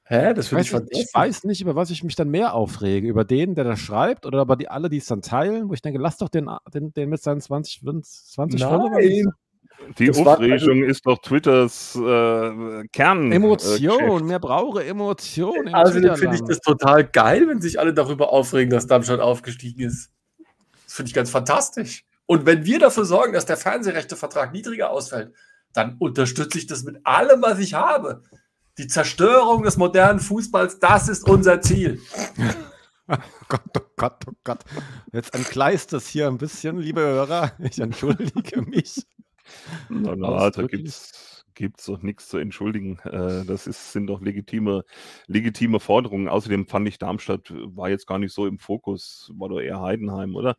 [0.05, 0.35] Hä?
[0.35, 2.55] Das Ich finde ich weiß, nicht, ich weiß nicht, über was ich mich dann mehr
[2.55, 3.07] aufrege.
[3.07, 5.83] Über den, der das schreibt oder über die alle, die es dann teilen, wo ich
[5.83, 9.33] denke, lass doch den, den, den mit seinen 20, 20 Followern.
[9.99, 13.33] Die Das war- Aufregung ist doch Twitters äh, Kern.
[13.33, 15.67] Emotion, mehr brauche Emotion.
[15.67, 19.21] im Also dann finde ich das total geil, wenn sich alle darüber aufregen, dass Darmstadt
[19.21, 20.11] aufgestiegen ist.
[20.85, 22.05] Das finde ich ganz fantastisch.
[22.27, 25.33] Und wenn wir dafür sorgen, dass der Fernsehrechtevertrag niedriger ausfällt,
[25.73, 28.23] dann unterstütze ich das mit allem, was ich habe.
[28.79, 32.01] Die Zerstörung des modernen Fußballs, das ist unser Ziel.
[33.13, 33.17] Oh
[33.49, 34.61] Gott, oh Gott, oh Gott.
[35.13, 37.51] Jetzt entgleist es hier ein bisschen, liebe Hörer.
[37.59, 39.05] Ich entschuldige mich.
[39.89, 40.83] Na, na, da Ausdrücklich.
[40.83, 42.99] gibt's gibt's doch nichts zu entschuldigen.
[43.05, 44.83] Äh, das ist, sind doch legitime,
[45.27, 46.29] legitime Forderungen.
[46.29, 50.37] Außerdem fand ich, Darmstadt war jetzt gar nicht so im Fokus, war doch eher Heidenheim,
[50.37, 50.57] oder?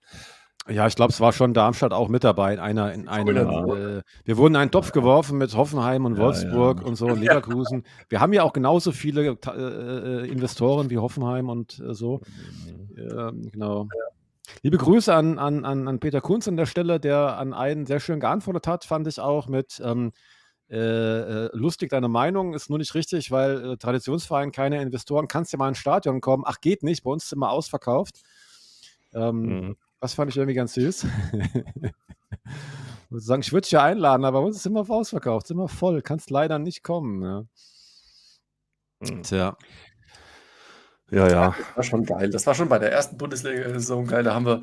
[0.69, 3.35] Ja, ich glaube, es war schon Darmstadt auch mit dabei in einer, in einem.
[3.35, 3.97] Ja.
[3.97, 6.85] Äh, wir wurden in einen Topf geworfen mit Hoffenheim und Ja, Wolfsburg ja.
[6.85, 7.83] und so und Leverkusen.
[8.09, 12.21] Wir haben ja auch genauso viele ta- äh, äh, Investoren wie Hoffenheim und äh, so.
[12.95, 13.87] Ähm, genau.
[14.63, 18.19] Liebe Grüße an, an, an, Peter Kunz an der Stelle, der an einen sehr schön
[18.19, 20.11] geantwortet hat, fand ich auch mit ähm,
[20.69, 25.51] äh, äh, lustig deine Meinung, ist nur nicht richtig, weil äh, Traditionsverein keine Investoren, kannst
[25.51, 26.43] ja mal ins Stadion kommen.
[26.45, 28.21] Ach, geht nicht, bei uns ist immer ausverkauft.
[29.13, 29.77] Ähm, Mhm.
[29.99, 31.05] das fand ich irgendwie ganz süß.
[33.05, 35.51] Ich würde sagen, ich würde dich ja einladen, aber bei uns ist immer ausverkauft, ist
[35.51, 37.21] immer voll, kannst leider nicht kommen.
[37.21, 37.43] Ja.
[39.01, 39.23] Mhm.
[39.23, 39.57] Tja.
[41.11, 41.55] Ja, ja.
[41.57, 42.29] Das war schon geil.
[42.29, 44.23] Das war schon bei der ersten Bundesliga-Saison geil.
[44.23, 44.61] Da haben wir,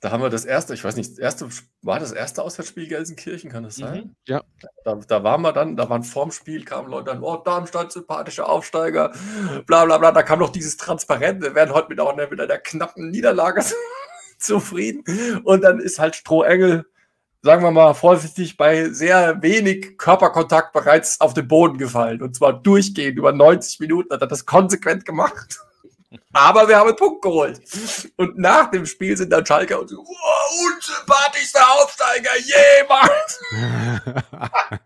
[0.00, 1.48] da haben wir das erste, ich weiß nicht, das erste,
[1.82, 4.04] war das erste Auswärtsspiel Gelsenkirchen, kann das sein?
[4.04, 4.42] Mhm, ja.
[4.84, 8.46] Da, da waren wir dann, da waren vorm Spiel, kamen Leute an, oh, Darmstadt, sympathische
[8.46, 9.12] Aufsteiger,
[9.66, 10.12] bla bla bla.
[10.12, 13.62] Da kam noch dieses Transparent, wir werden heute mit auch einer, mit einer knappen Niederlage
[14.38, 15.42] zufrieden.
[15.44, 16.86] Und dann ist halt Strohengel,
[17.42, 22.22] sagen wir mal vorsichtig, bei sehr wenig Körperkontakt bereits auf den Boden gefallen.
[22.22, 25.58] Und zwar durchgehend, über 90 Minuten hat er das konsequent gemacht.
[26.32, 27.60] Aber wir haben einen Punkt geholt.
[28.16, 33.40] Und nach dem Spiel sind dann Schalker und so, oh, unsympathischster Aufsteiger jemals.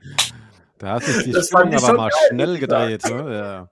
[0.79, 3.05] da hat sich die Das Stimmung aber mal geil, schnell gedreht.
[3.05, 3.35] Ne?
[3.35, 3.69] Ja.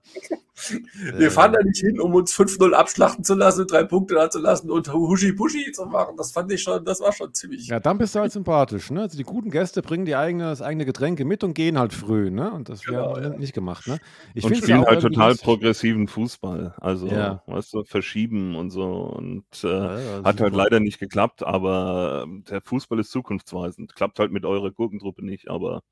[1.17, 4.39] Wir fahren da nicht hin, um uns 5-0 abschlachten zu lassen, drei Punkte da zu
[4.41, 6.17] lassen und Huschi-Puschi zu machen.
[6.17, 7.67] Das fand ich schon, das war schon ziemlich.
[7.69, 8.91] Ja, dann bist du halt sympathisch.
[8.91, 9.03] Ne?
[9.03, 12.31] Also die guten Gäste bringen die eigene, das eigene Getränke mit und gehen halt früh.
[12.31, 12.51] Ne?
[12.53, 13.29] Und das Genau, wir ja.
[13.31, 13.87] nicht gemacht.
[13.87, 13.99] Ne?
[14.35, 15.45] Ich und spielen ja halt total lustig.
[15.45, 16.75] progressiven Fußball.
[16.79, 17.43] Also, Ja.
[17.47, 18.85] weißt du, verschieben und so.
[18.93, 23.95] Und äh, Ja, ja, hat halt leider nicht geklappt, aber ähm, der Fußball ist zukunftsweisend.
[23.95, 25.83] Klappt halt mit eurer Gurkentruppe nicht, aber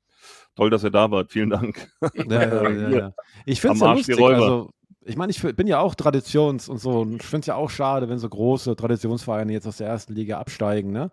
[0.55, 1.31] toll, dass ihr da wart.
[1.31, 1.91] Vielen Dank.
[2.15, 3.13] Ja, ja, ja, ja.
[3.45, 4.21] Ich finde es ja lustig.
[4.21, 4.71] Also,
[5.05, 7.01] ich meine, ich bin ja auch Traditions- und so.
[7.01, 10.13] Und ich finde es ja auch schade, wenn so große Traditionsvereine jetzt aus der ersten
[10.13, 10.91] Liga absteigen.
[10.91, 11.11] Ne?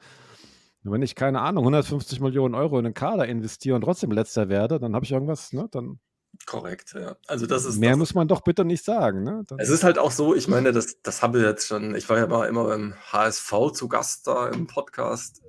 [0.82, 4.78] Wenn ich, keine Ahnung, 150 Millionen Euro in den Kader investiere und trotzdem letzter werde,
[4.78, 5.68] dann habe ich irgendwas, ne?
[5.70, 5.98] dann
[6.44, 7.16] Korrekt, ja.
[7.26, 9.22] Also das ist mehr das, muss man doch bitte nicht sagen.
[9.22, 9.44] Ne?
[9.46, 12.08] Dann, Es ist halt auch so, ich meine, das, das haben wir jetzt schon, ich
[12.08, 15.42] war ja mal immer beim HSV zu Gast da im Podcast.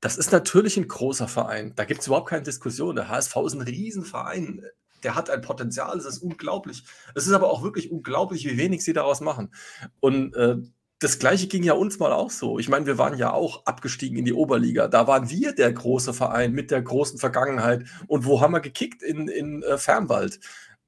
[0.00, 1.74] Das ist natürlich ein großer Verein.
[1.76, 2.96] Da gibt es überhaupt keine Diskussion.
[2.96, 4.64] Der HSV ist ein Riesenverein.
[5.02, 6.84] Der hat ein Potenzial, das ist unglaublich.
[7.14, 9.54] Es ist aber auch wirklich unglaublich, wie wenig sie daraus machen.
[10.00, 10.56] Und äh,
[11.00, 12.58] das Gleiche ging ja uns mal auch so.
[12.58, 14.88] Ich meine, wir waren ja auch abgestiegen in die Oberliga.
[14.88, 17.84] Da waren wir der große Verein mit der großen Vergangenheit.
[18.06, 19.02] Und wo haben wir gekickt?
[19.02, 20.40] In, in äh, Fernwald.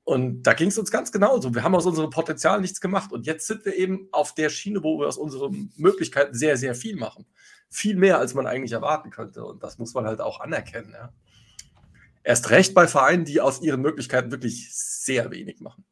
[0.05, 1.55] Und da ging es uns ganz genauso.
[1.55, 3.13] Wir haben aus unserem Potenzial nichts gemacht.
[3.13, 6.75] Und jetzt sind wir eben auf der Schiene, wo wir aus unseren Möglichkeiten sehr, sehr
[6.75, 7.25] viel machen.
[7.75, 9.45] Viel mehr, als man eigentlich erwarten könnte.
[9.45, 10.93] Und das muss man halt auch anerkennen.
[10.93, 11.11] Ja.
[12.23, 15.85] Erst recht bei Vereinen, die aus ihren Möglichkeiten wirklich sehr wenig machen.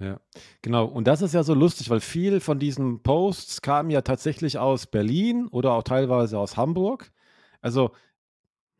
[0.00, 0.20] Ja,
[0.62, 0.86] genau.
[0.86, 4.86] Und das ist ja so lustig, weil viel von diesen Posts kamen ja tatsächlich aus
[4.86, 7.10] Berlin oder auch teilweise aus Hamburg.
[7.60, 7.90] Also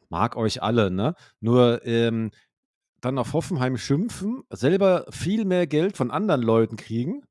[0.09, 1.16] mag euch alle, ne?
[1.40, 2.30] Nur ähm,
[3.01, 7.22] dann auf Hoffenheim schimpfen, selber viel mehr Geld von anderen Leuten kriegen,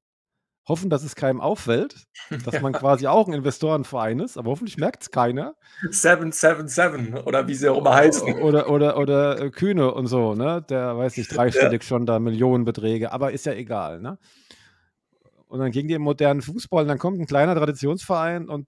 [0.68, 2.08] hoffen, dass es keinem auffällt,
[2.46, 5.56] dass man quasi auch ein Investorenverein ist, aber hoffentlich merkt es keiner.
[5.90, 8.42] 777 oder wie sie auch immer heißen.
[8.42, 10.64] Oder, oder, oder äh, Kühne und so, ne?
[10.70, 14.18] Der weiß nicht, dreistellig schon da Millionenbeträge, aber ist ja egal, ne?
[15.48, 18.68] Und dann gegen den modernen Fußball, und dann kommt ein kleiner Traditionsverein und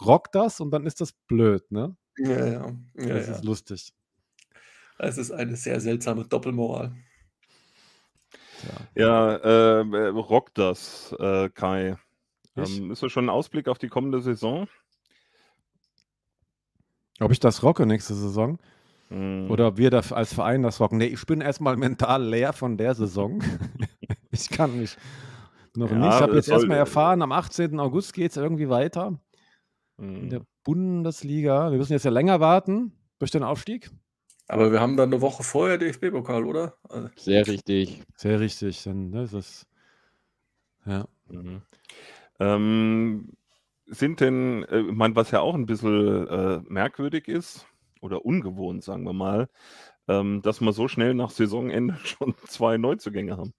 [0.00, 1.96] rockt das und dann ist das blöd, ne?
[2.16, 2.72] Ja, ja.
[2.96, 3.34] ja, Das ja.
[3.34, 3.92] ist lustig.
[4.98, 6.92] Es ist eine sehr seltsame Doppelmoral.
[8.94, 11.96] Ja, äh, äh, rockt das, äh, Kai.
[12.56, 14.68] Ähm, ist das schon ein Ausblick auf die kommende Saison?
[17.20, 18.58] Ob ich das rocke nächste Saison
[19.08, 19.50] Hm.
[19.50, 20.98] oder ob wir da als Verein das rocken?
[20.98, 23.42] Nee, ich bin erstmal mental leer von der Saison.
[24.30, 24.98] Ich kann nicht.
[25.74, 26.14] Noch Ja, nicht.
[26.14, 27.80] Ich habe jetzt erstmal erfahren, am 18.
[27.80, 29.18] August geht es irgendwie weiter
[29.96, 30.28] in Mhm.
[30.30, 31.70] der Bundesliga.
[31.70, 33.90] Wir müssen jetzt ja länger warten durch den Aufstieg.
[34.48, 36.76] Aber wir haben dann eine Woche vorher DFB-Pokal, oder?
[36.88, 38.02] Also, Sehr richtig.
[38.16, 38.82] Sehr richtig.
[38.84, 39.66] Dann ne, ist das.
[40.86, 41.06] Ja.
[41.28, 41.62] Mhm.
[42.40, 43.32] Ähm,
[43.86, 47.66] sind denn, äh, ich meine, was ja auch ein bisschen äh, merkwürdig ist
[48.02, 49.48] oder ungewohnt, sagen wir mal,
[50.08, 53.54] ähm, dass wir so schnell nach Saisonende schon zwei Neuzugänge haben.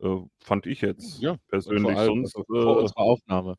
[0.00, 2.36] Äh, fand ich jetzt Ja, persönlich Vor allem sonst.
[2.36, 3.56] also vor Äh, unserer Aufnahme.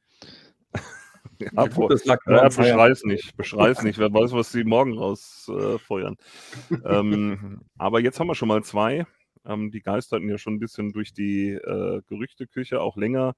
[1.40, 4.00] Ja, gut, das lag ja, beschrei's nicht, beschrei's nicht.
[4.00, 6.16] Wer weiß, was sie morgen rausfeuern.
[6.70, 9.06] Äh, ähm, aber jetzt haben wir schon mal zwei.
[9.46, 13.36] Ähm, die geisterten ja schon ein bisschen durch die äh, Gerüchteküche, auch länger.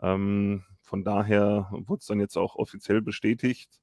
[0.00, 3.80] Ähm, von daher wurde es dann jetzt auch offiziell bestätigt.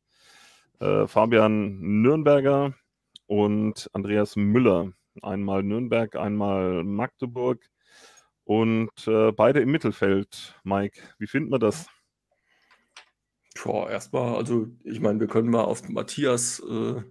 [0.79, 2.75] Äh, Fabian Nürnberger
[3.25, 4.93] und Andreas Müller.
[5.21, 7.65] Einmal Nürnberg, einmal Magdeburg.
[8.43, 10.59] Und äh, beide im Mittelfeld.
[10.63, 11.87] Mike, wie finden wir das?
[13.63, 17.01] Boah, erstmal, also ich meine, wir können mal auf Matthias äh,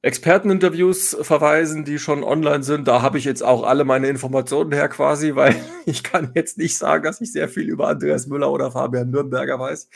[0.00, 2.88] Experteninterviews verweisen, die schon online sind.
[2.88, 5.56] Da habe ich jetzt auch alle meine Informationen her quasi, weil
[5.86, 9.58] ich kann jetzt nicht sagen, dass ich sehr viel über Andreas Müller oder Fabian Nürnberger
[9.58, 9.88] weiß.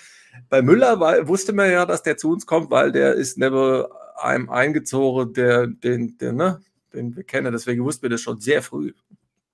[0.48, 3.84] Bei Müller war, wusste man ja, dass der zu uns kommt, weil der ist neben
[4.16, 6.62] einem eingezogen, der, den, der, ne,
[6.92, 7.52] den wir kennen.
[7.52, 8.92] Deswegen wussten wir das schon sehr früh.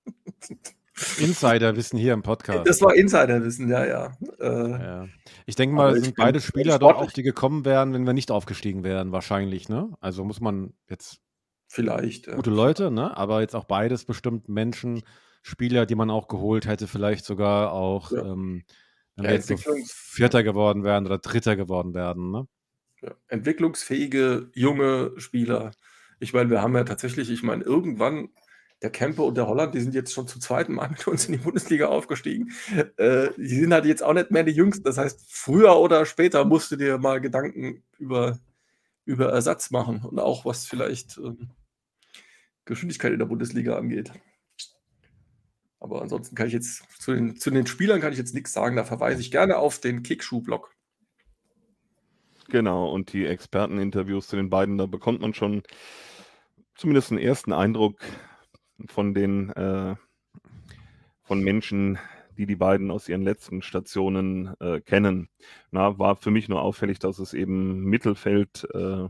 [1.19, 2.67] Insider-Wissen hier im Podcast.
[2.67, 4.17] Das war Insiderwissen, ja, ja.
[4.39, 5.07] Äh, Ja.
[5.45, 8.83] Ich denke mal, sind beide Spieler doch auch, die gekommen wären, wenn wir nicht aufgestiegen
[8.83, 9.91] wären, wahrscheinlich, ne?
[9.99, 11.19] Also muss man jetzt
[11.67, 12.27] Vielleicht.
[12.27, 12.35] Ja.
[12.35, 13.15] gute Leute, ne?
[13.15, 15.03] Aber jetzt auch beides bestimmt Menschen,
[15.41, 18.23] Spieler, die man auch geholt hätte, vielleicht sogar auch, Ja.
[18.23, 18.63] ähm,
[19.15, 22.47] wenn Ja, wir jetzt so Vierter geworden wären oder Dritter geworden werden, ne?
[23.01, 25.71] Ja, entwicklungsfähige junge Spieler.
[26.19, 28.29] Ich meine, wir haben ja tatsächlich, ich meine, irgendwann
[28.81, 31.33] der Kempe und der Holland, die sind jetzt schon zum zweiten Mal mit uns in
[31.33, 32.51] die Bundesliga aufgestiegen.
[32.97, 34.83] Äh, die sind halt jetzt auch nicht mehr die Jüngsten.
[34.83, 38.39] Das heißt, früher oder später musst du dir mal Gedanken über,
[39.05, 41.49] über Ersatz machen und auch was vielleicht ähm,
[42.65, 44.11] Geschwindigkeit in der Bundesliga angeht.
[45.81, 48.75] Aber ansonsten kann ich jetzt zu den, zu den Spielern kann ich jetzt nichts sagen.
[48.75, 50.73] Da verweise ich gerne auf den Kickschuh-Blog.
[52.49, 55.63] Genau, und die Experteninterviews zu den beiden, da bekommt man schon
[56.75, 57.99] zumindest einen ersten Eindruck
[58.87, 59.95] von den äh,
[61.23, 61.99] von Menschen,
[62.37, 65.29] die die beiden aus ihren letzten Stationen äh, kennen.
[65.71, 69.07] Na, war für mich nur auffällig, dass es eben Mittelfeld äh,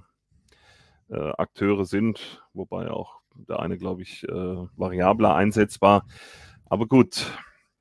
[1.10, 6.06] äh, Akteure sind, wobei auch der eine, glaube ich, äh, variabler einsetzbar.
[6.66, 7.26] Aber gut,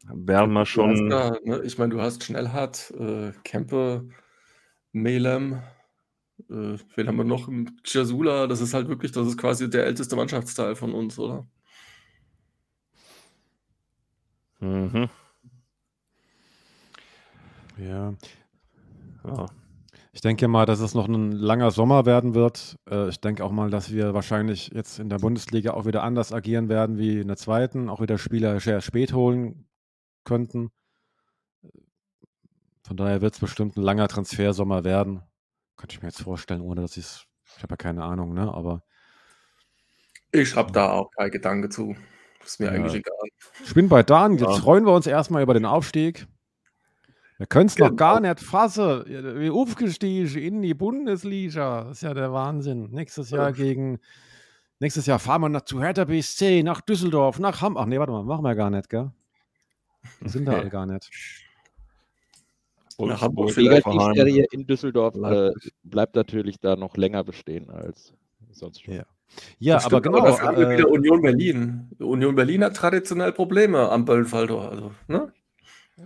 [0.07, 1.11] werden wir schon.
[1.11, 4.09] ja, ne, ich meine, du hast Schnellhardt, äh, Kempe,
[4.93, 5.63] Melem,
[6.49, 7.49] äh, wen haben wir noch?
[7.85, 11.47] Jasula, das ist halt wirklich, das ist quasi der älteste Mannschaftsteil von uns, oder?
[14.61, 15.09] Mhm,
[17.77, 18.15] Ja.
[19.25, 19.47] ja.
[20.13, 22.77] Ich denke mal, dass es noch ein langer Sommer werden wird.
[22.91, 26.33] Äh, ich denke auch mal, dass wir wahrscheinlich jetzt in der Bundesliga auch wieder anders
[26.33, 29.69] agieren werden wie in der zweiten, auch wieder Spieler sehr spät holen
[30.25, 30.71] könnten.
[32.87, 35.23] Von daher wird es bestimmt ein langer Transfersommer werden.
[35.77, 37.27] Könnte ich mir jetzt vorstellen, ohne dass ich es.
[37.57, 38.53] Ich habe ja keine Ahnung, ne?
[38.53, 38.83] Aber
[40.33, 41.95] Ich habe da auch keinen Gedanke zu.
[42.49, 42.73] Ist mir Ja.
[42.73, 43.15] eigentlich egal.
[43.65, 44.33] ich bin bei Dan.
[44.33, 44.53] Jetzt Ja.
[44.55, 46.27] freuen wir uns erstmal über den Aufstieg.
[47.37, 47.97] Wir können es noch Genau.
[47.97, 49.05] gar nicht fassen.
[49.07, 51.85] Wie aufgestiegen in die Bundesliga.
[51.85, 52.91] Das ist ja der Wahnsinn.
[52.91, 53.55] Nächstes Jahr Ja.
[53.55, 54.01] gegen.
[54.81, 57.83] Nächstes Jahr fahren wir nach, zu Hertha BSC, nach Düsseldorf, nach Hamburg.
[57.83, 59.11] Ach nee, warte mal, machen wir gar nicht, gell?
[60.21, 60.59] Wir sind da Nee.
[60.61, 61.11] alle gar nicht.
[62.99, 64.13] Nach Hamburg vielleicht Hoffenheim.
[64.13, 65.51] Negativserie in Düsseldorf äh,
[65.85, 68.13] bleibt natürlich da noch länger bestehen als
[68.51, 68.95] sonst schon.
[68.95, 69.05] Ja.
[69.59, 70.27] Ja, Das aber stimmt, genau.
[70.27, 71.91] dafür haben wir äh, wieder Union Berlin.
[71.99, 74.71] Union Berlin hat traditionell Probleme am Böllenfalltor.
[74.71, 75.33] Also, ne?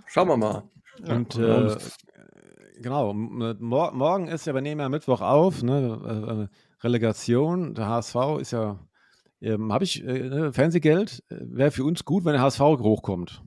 [0.06, 0.62] Schauen wir mal.
[1.06, 1.66] Und Ja.
[1.72, 1.76] äh,
[2.80, 7.74] genau, äh, mor morgen ist ja, wir nehmen ja Mittwoch auf, ne, äh, Relegation.
[7.74, 8.78] Der HSV ist ja,
[9.40, 13.42] ähm, habe ich, äh, ne, Fernsehgeld wäre für uns gut, wenn der HSV hochkommt.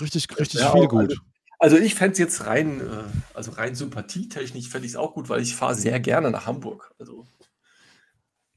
[0.00, 1.20] Richtig, richtig Ja, viel auch, gut.
[1.58, 5.28] Also ich fände es jetzt rein, äh, also rein sympathietechnisch fände ich es auch gut,
[5.28, 6.94] weil ich fahre sehr gerne nach Hamburg.
[6.98, 7.26] Also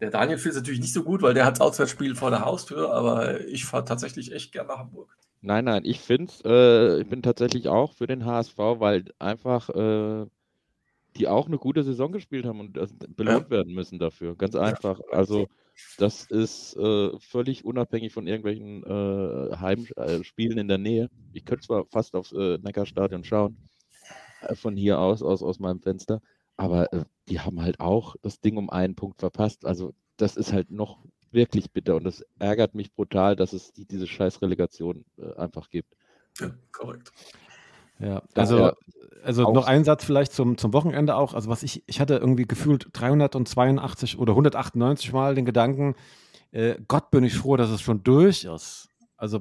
[0.03, 2.43] der Daniel findet es natürlich nicht so gut, weil der hat das Auswärtsspiel vor der
[2.43, 5.15] Haustür, aber ich fahre tatsächlich echt gerne nach Hamburg.
[5.39, 9.69] Nein, nein, ich finde es, äh, ich bin tatsächlich auch für den HSV, weil einfach
[9.69, 10.25] äh,
[11.15, 14.35] die auch eine gute Saison gespielt haben und das belohnt werden müssen dafür.
[14.35, 14.99] Ganz einfach.
[15.11, 15.47] Also
[15.97, 21.09] das ist äh, völlig unabhängig von irgendwelchen äh, Heimspielen in der Nähe.
[21.31, 23.57] Ich könnte zwar fast aufs äh, Neckarstadion schauen,
[24.41, 26.21] äh, von hier aus, aus, aus meinem Fenster,
[26.57, 29.65] aber äh, die haben halt auch das Ding um einen Punkt verpasst.
[29.65, 30.99] Also das ist halt noch
[31.31, 35.69] wirklich bitter und das ärgert mich brutal, dass es die, diese scheiß Relegation äh, einfach
[35.69, 35.95] gibt.
[36.39, 37.11] Ja, korrekt.
[37.99, 38.71] Ja, also,
[39.23, 41.33] also auch- noch ein Satz vielleicht zum, zum Wochenende auch.
[41.33, 45.95] Also was ich, ich hatte irgendwie gefühlt 382 oder 198 Mal den Gedanken,
[46.51, 48.89] äh, Gott bin ich froh, dass es schon durch ist.
[49.23, 49.39] Also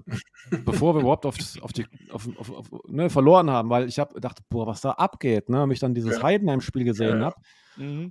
[0.65, 4.15] bevor wir überhaupt auf, auf die, auf, auf, auf, ne, verloren haben, weil ich habe
[4.15, 5.67] gedacht, boah, was da abgeht, ne?
[5.67, 6.23] Mich dann dieses Ja.
[6.23, 7.25] Heidenheim-Spiel gesehen Ja, ja.
[7.27, 7.37] habe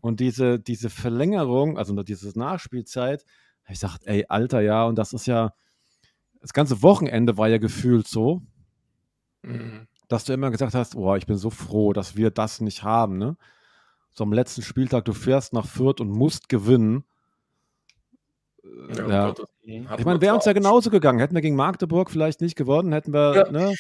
[0.02, 3.24] und diese, diese Verlängerung, also diese Nachspielzeit,
[3.68, 5.54] ich gesagt, ey, Alter, ja, und das ist ja,
[6.42, 8.42] das ganze Wochenende war ja gefühlt so,
[9.44, 9.88] Mhm.
[10.10, 13.18] dass du immer gesagt hast, boah, ich bin so froh, dass wir das nicht haben,
[13.18, 13.38] ne?
[14.14, 17.06] So am letzten Spieltag, du fährst nach Fürth und musst gewinnen.
[18.92, 19.28] Äh, Ja, Ja.
[19.32, 19.88] Gott, Mhm.
[19.98, 21.20] Ich meine, wäre uns ja genauso gegangen.
[21.20, 23.52] Hätten wir gegen Magdeburg vielleicht nicht gewonnen, hätten wir, Ja.
[23.52, 23.72] ne?
[23.72, 23.76] äh,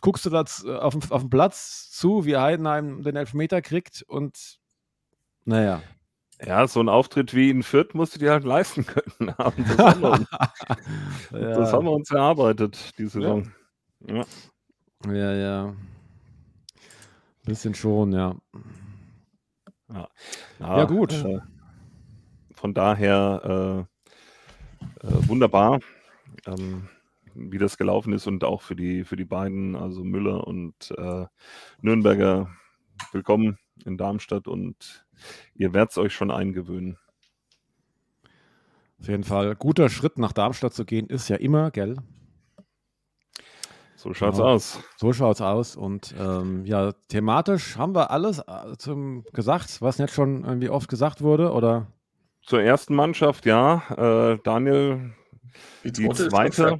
[0.00, 4.02] Guckst du da z- auf, dem- auf dem Platz zu, wie Heidenheim den Elfmeter kriegt
[4.06, 4.58] und
[5.44, 5.82] naja.
[6.44, 9.34] Ja, so ein Auftritt wie in Fürth musst du dir halt leisten können.
[9.76, 10.28] Das, haben wir, uns-
[11.30, 13.50] das haben wir uns erarbeitet, die Saison.
[14.06, 14.24] Ja.
[15.06, 15.74] Ja, ja.
[17.44, 18.36] Bisschen schon, ja.
[20.60, 21.12] Ja, gut.
[21.12, 21.40] Äh,
[22.62, 23.86] von daher
[25.02, 25.80] äh, äh, wunderbar,
[26.46, 26.88] ähm,
[27.34, 31.26] wie das gelaufen ist und auch für die, für die beiden, also Müller und äh,
[31.80, 32.50] Nürnberger,
[33.10, 35.04] willkommen in Darmstadt und
[35.54, 36.98] ihr werdet es euch schon eingewöhnen.
[39.00, 39.56] Auf jeden Fall.
[39.56, 41.96] Guter Schritt nach Darmstadt zu gehen, ist ja immer, gell?
[43.96, 44.50] So schaut's Genau.
[44.50, 44.78] aus.
[44.98, 45.74] So schaut's aus.
[45.74, 50.88] Und ähm, ja, thematisch haben wir alles äh, zum gesagt, was jetzt schon irgendwie oft
[50.88, 51.88] gesagt wurde, oder?
[52.44, 54.32] Zur ersten Mannschaft, ja.
[54.34, 55.14] Äh, Daniel,
[55.84, 56.78] die zweite schon zweite-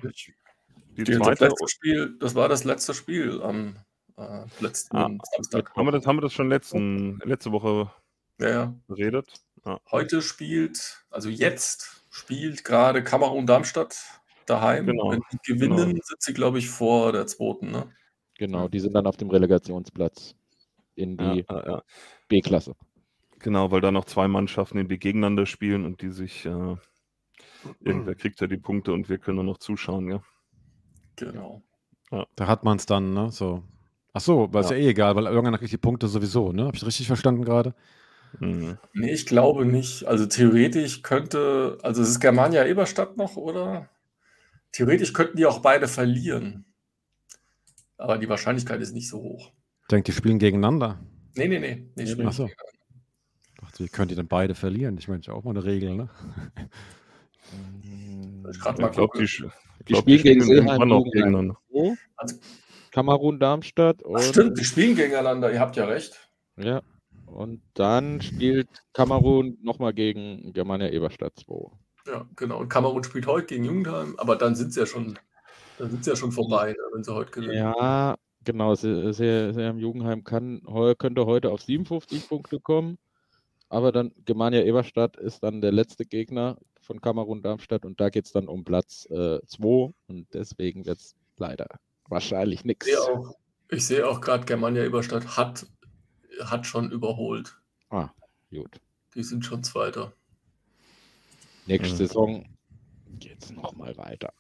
[0.97, 1.45] die Die, das, zweite.
[1.47, 3.77] letzte Spiel, das war das letzte Spiel am
[4.19, 5.75] äh, letzten Ah, Samstag.
[5.75, 7.91] Haben wir das, haben wir das schon letzten, letzte Woche
[8.39, 8.75] Ja, ja.
[8.89, 9.33] geredet?
[9.65, 9.81] Ja.
[9.91, 13.97] Heute spielt, also jetzt spielt gerade Kamerun Darmstadt
[14.47, 14.87] daheim.
[14.87, 17.71] Genau, Wenn die gewinnen, sind sie, glaube ich, vor der zweiten.
[17.71, 17.91] Ne?
[18.37, 20.35] Genau, die sind dann auf dem Relegationsplatz
[20.95, 21.83] in Ja, die ja, ja.
[22.29, 22.75] B-Klasse.
[23.43, 26.76] Genau, weil da noch zwei Mannschaften, die gegeneinander spielen und die sich, äh,
[27.80, 30.22] irgendwer kriegt ja die Punkte und wir können nur noch zuschauen, ja.
[31.16, 31.62] Genau.
[32.36, 33.30] Da hat man es dann, ne?
[33.30, 33.62] So.
[34.12, 34.76] Ach so, weil es ja.
[34.76, 36.66] eh egal, weil irgendwann kriegt die Punkte sowieso, ne?
[36.66, 37.74] Habe ich richtig verstanden gerade?
[38.38, 38.78] Mhm.
[38.93, 40.05] Nee, ich glaube nicht.
[40.05, 43.88] Also theoretisch könnte, also es ist Germania Eberstadt noch, oder?
[44.72, 46.64] Theoretisch könnten die auch beide verlieren.
[47.97, 49.53] Aber die Wahrscheinlichkeit ist nicht so hoch.
[49.82, 51.01] Ich denke, die spielen gegeneinander.
[51.34, 51.90] Nee, nee, nee.
[51.95, 52.49] nee, spielen Ach so.
[53.73, 54.99] Ich dachte, wie könnt ihr denn beide verlieren?
[54.99, 56.11] Ich meine, ist ja auch mal eine Regel, ne?
[58.51, 61.57] Ich grad mal Ich glaube, die, ich Die glaub, spielen gegen irgendwann Silheim noch gegeneinander.
[62.16, 62.37] Also-
[62.91, 65.51] Kamerun Darmstadt und, Ach, stimmt, die spielen gegeneinander.
[65.51, 66.29] Ihr habt ja recht.
[66.59, 66.83] ja,
[67.25, 71.70] und dann spielt Kamerun nochmal gegen Germania Eberstadt 2.
[72.07, 72.59] Ja, genau.
[72.61, 75.18] Und Kamerun spielt heute gegen Jugendheim, aber dann sind sie ja schon,
[75.79, 77.55] dann sind sie ja schon vorbei, ne, wenn sie heute gewinnen.
[77.55, 78.75] Ja, genau.
[78.75, 80.61] Se- Se- Seam Jugendheim kann,
[80.99, 82.99] könnte heute auf 57 Punkte kommen,
[83.73, 88.27] aber dann Germania Eberstadt ist dann der letzte Gegner von Kamerun Darmstadt und da geht
[88.27, 91.66] es dann um Platz 2 und deswegen wird es leider
[92.09, 92.87] wahrscheinlich Ich nichts.
[92.87, 93.35] sehe auch,
[93.70, 95.66] ich sehe auch gerade, Germania Eberstadt hat,
[96.45, 97.57] hat schon überholt.
[97.91, 98.11] Ah,
[98.51, 98.81] gut.
[99.14, 100.12] Die sind schon Zweiter.
[101.66, 101.99] Nächste Mhm.
[102.07, 102.47] Saison
[103.18, 104.33] geht es nochmal weiter.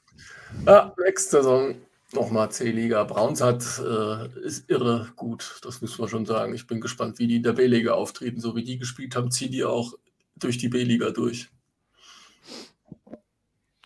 [0.66, 1.74] Ja, nächste Saison
[2.14, 3.04] nochmal C-Liga.
[3.04, 6.54] Brauns hat, äh, ist irre gut, das muss man schon sagen.
[6.54, 8.40] Ich bin gespannt, wie die in der B-Liga auftreten.
[8.40, 9.94] So wie die gespielt haben, ziehen die auch
[10.36, 11.48] durch die B-Liga durch.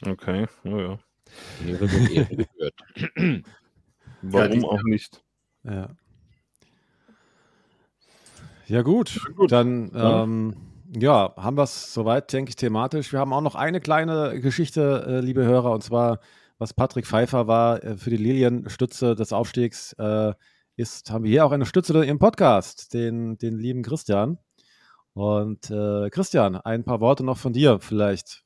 [0.05, 0.99] Okay, ja, ja.
[1.67, 2.75] Ehre wird Ehre gebührt.
[4.23, 5.23] Warum auch nicht?
[5.65, 5.89] Ja.
[8.67, 9.21] Ja, gut.
[9.37, 9.53] gut.
[9.53, 10.57] Dann, Dann- ähm,
[10.99, 13.13] ja, haben wir es soweit, denke ich, thematisch.
[13.13, 16.21] Wir haben auch noch eine kleine Geschichte, äh, liebe Hörer, und zwar,
[16.59, 20.33] was Patrick Pfeiffer war äh, für die Lilienstütze des Aufstiegs, äh,
[20.77, 24.39] ist, haben wir hier auch eine Stütze im Podcast, den, den lieben Christian.
[25.15, 28.46] Und äh, Christian, ein paar Worte noch von dir vielleicht.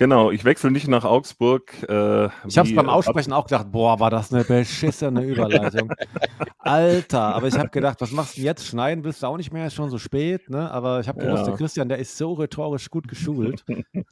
[0.00, 1.74] Genau, ich wechsle nicht nach Augsburg.
[1.86, 5.92] Äh, Ich habe es beim Aussprechen auch gedacht, boah, war das eine beschissene Überleitung.
[6.58, 8.66] Alter, aber ich habe gedacht, was machst du jetzt?
[8.66, 10.70] Schneiden willst du auch nicht mehr, ist schon so spät, ne?
[10.70, 11.48] Aber ich habe gewusst, Ja.
[11.50, 13.62] der Christian, der ist so rhetorisch gut geschult.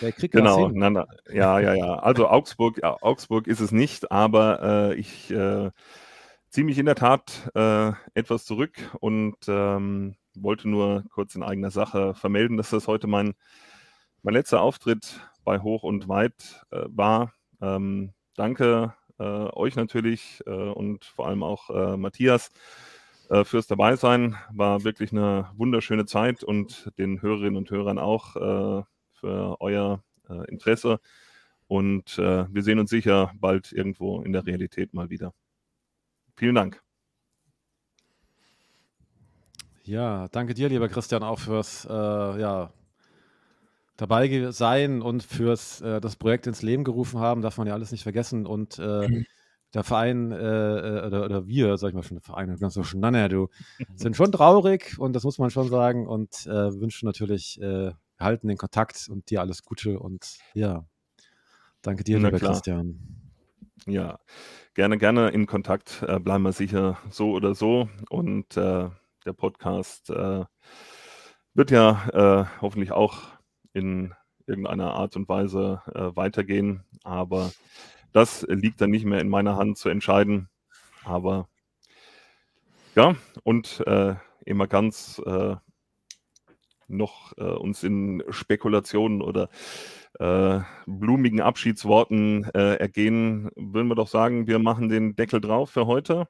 [0.00, 0.78] Der kriegt das Genau, hin.
[0.78, 1.96] na, na, ja, ja, ja.
[1.96, 5.70] Also Augsburg, ja, Augsburg ist es nicht, aber äh, ich äh,
[6.48, 11.70] ziehe mich in der Tat äh, etwas zurück und ähm, wollte nur kurz in eigener
[11.70, 13.34] Sache vermelden, dass das heute mein,
[14.26, 17.32] mein letzter Auftritt bei Hoch und Weit äh, war.
[17.60, 22.50] Ähm, danke äh, euch natürlich äh, und vor allem auch äh, Matthias
[23.30, 24.34] äh, fürs Dabeisein.
[24.50, 30.02] War wirklich eine wunderschöne Zeit und den Hörerinnen und Hörern auch äh, für euer
[30.48, 30.98] Interesse.
[31.68, 35.32] Und wir sehen uns sicher bald irgendwo in der Realität mal wieder.
[36.34, 36.82] Vielen Dank.
[39.84, 42.72] Ja, danke dir, lieber Christian, auch fürs ja,
[43.96, 47.42] dabei sein und fürs äh, das Projekt ins Leben gerufen haben.
[47.42, 48.46] Darf man ja alles nicht vergessen.
[48.46, 49.26] Und äh, Mhm.
[49.74, 52.80] der Verein äh, äh, oder, oder wir, sag ich mal schon, der Verein, ganz so
[52.80, 53.48] durcheinander, du,
[53.94, 58.48] sind schon traurig und das muss man schon sagen und äh, wünschen natürlich, äh, halten
[58.48, 60.86] den Kontakt und dir alles Gute und ja,
[61.82, 62.52] danke dir, Na lieber klar.
[62.52, 63.00] Christian.
[63.86, 64.18] Ja,
[64.72, 66.00] gerne, gerne in Kontakt.
[66.00, 67.88] Bleiben wir sicher so oder so.
[68.08, 68.92] Und der
[69.36, 73.35] Podcast wird ja hoffentlich auch
[73.76, 74.14] in
[74.46, 76.84] irgendeiner Art und Weise äh, weitergehen.
[77.04, 77.52] Aber
[78.12, 80.48] das liegt dann nicht mehr in meiner Hand zu entscheiden.
[81.04, 81.48] Aber
[82.94, 84.14] ja, und äh,
[84.44, 85.56] immer ganz äh,
[86.88, 89.48] noch äh, uns in Spekulationen oder
[90.18, 95.86] äh, blumigen Abschiedsworten äh, ergehen, würden wir doch sagen, wir machen den Deckel drauf für
[95.86, 96.26] heute.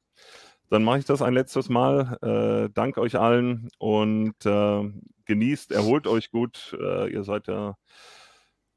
[0.68, 2.18] Dann mache ich das ein letztes Mal.
[2.22, 4.92] Äh, danke euch allen und äh,
[5.26, 6.76] genießt, erholt euch gut.
[6.80, 7.76] Äh, ihr seid ja,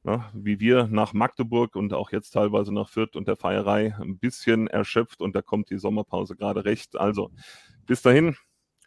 [0.03, 4.19] na, wie wir, nach Magdeburg und auch jetzt teilweise nach Fürth und der Feierei ein
[4.19, 6.97] bisschen erschöpft und da kommt die Sommerpause gerade recht.
[6.97, 7.31] Also
[7.85, 8.35] bis dahin,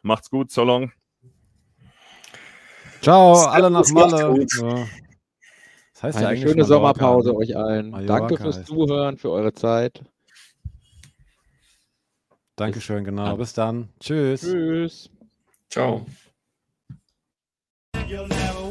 [0.03, 0.92] macht's gut, so long.
[3.00, 4.46] Ciao, Servus, alle nach Malle.
[4.61, 4.86] Ja.
[5.92, 7.36] Das heißt ja Eine eigentlich schöne Mallorca, Sommerpause ne?
[7.36, 7.90] euch allen.
[7.90, 10.05] Mallorca Danke fürs Zuhören, für eure Zeit.
[12.62, 13.24] Dankeschön, genau.
[13.24, 13.36] dann.
[13.38, 13.88] Bis dann.
[13.98, 14.42] Tschüss.
[14.42, 15.10] Tschüss.
[15.68, 16.06] Ciao.
[18.06, 18.61] You'll never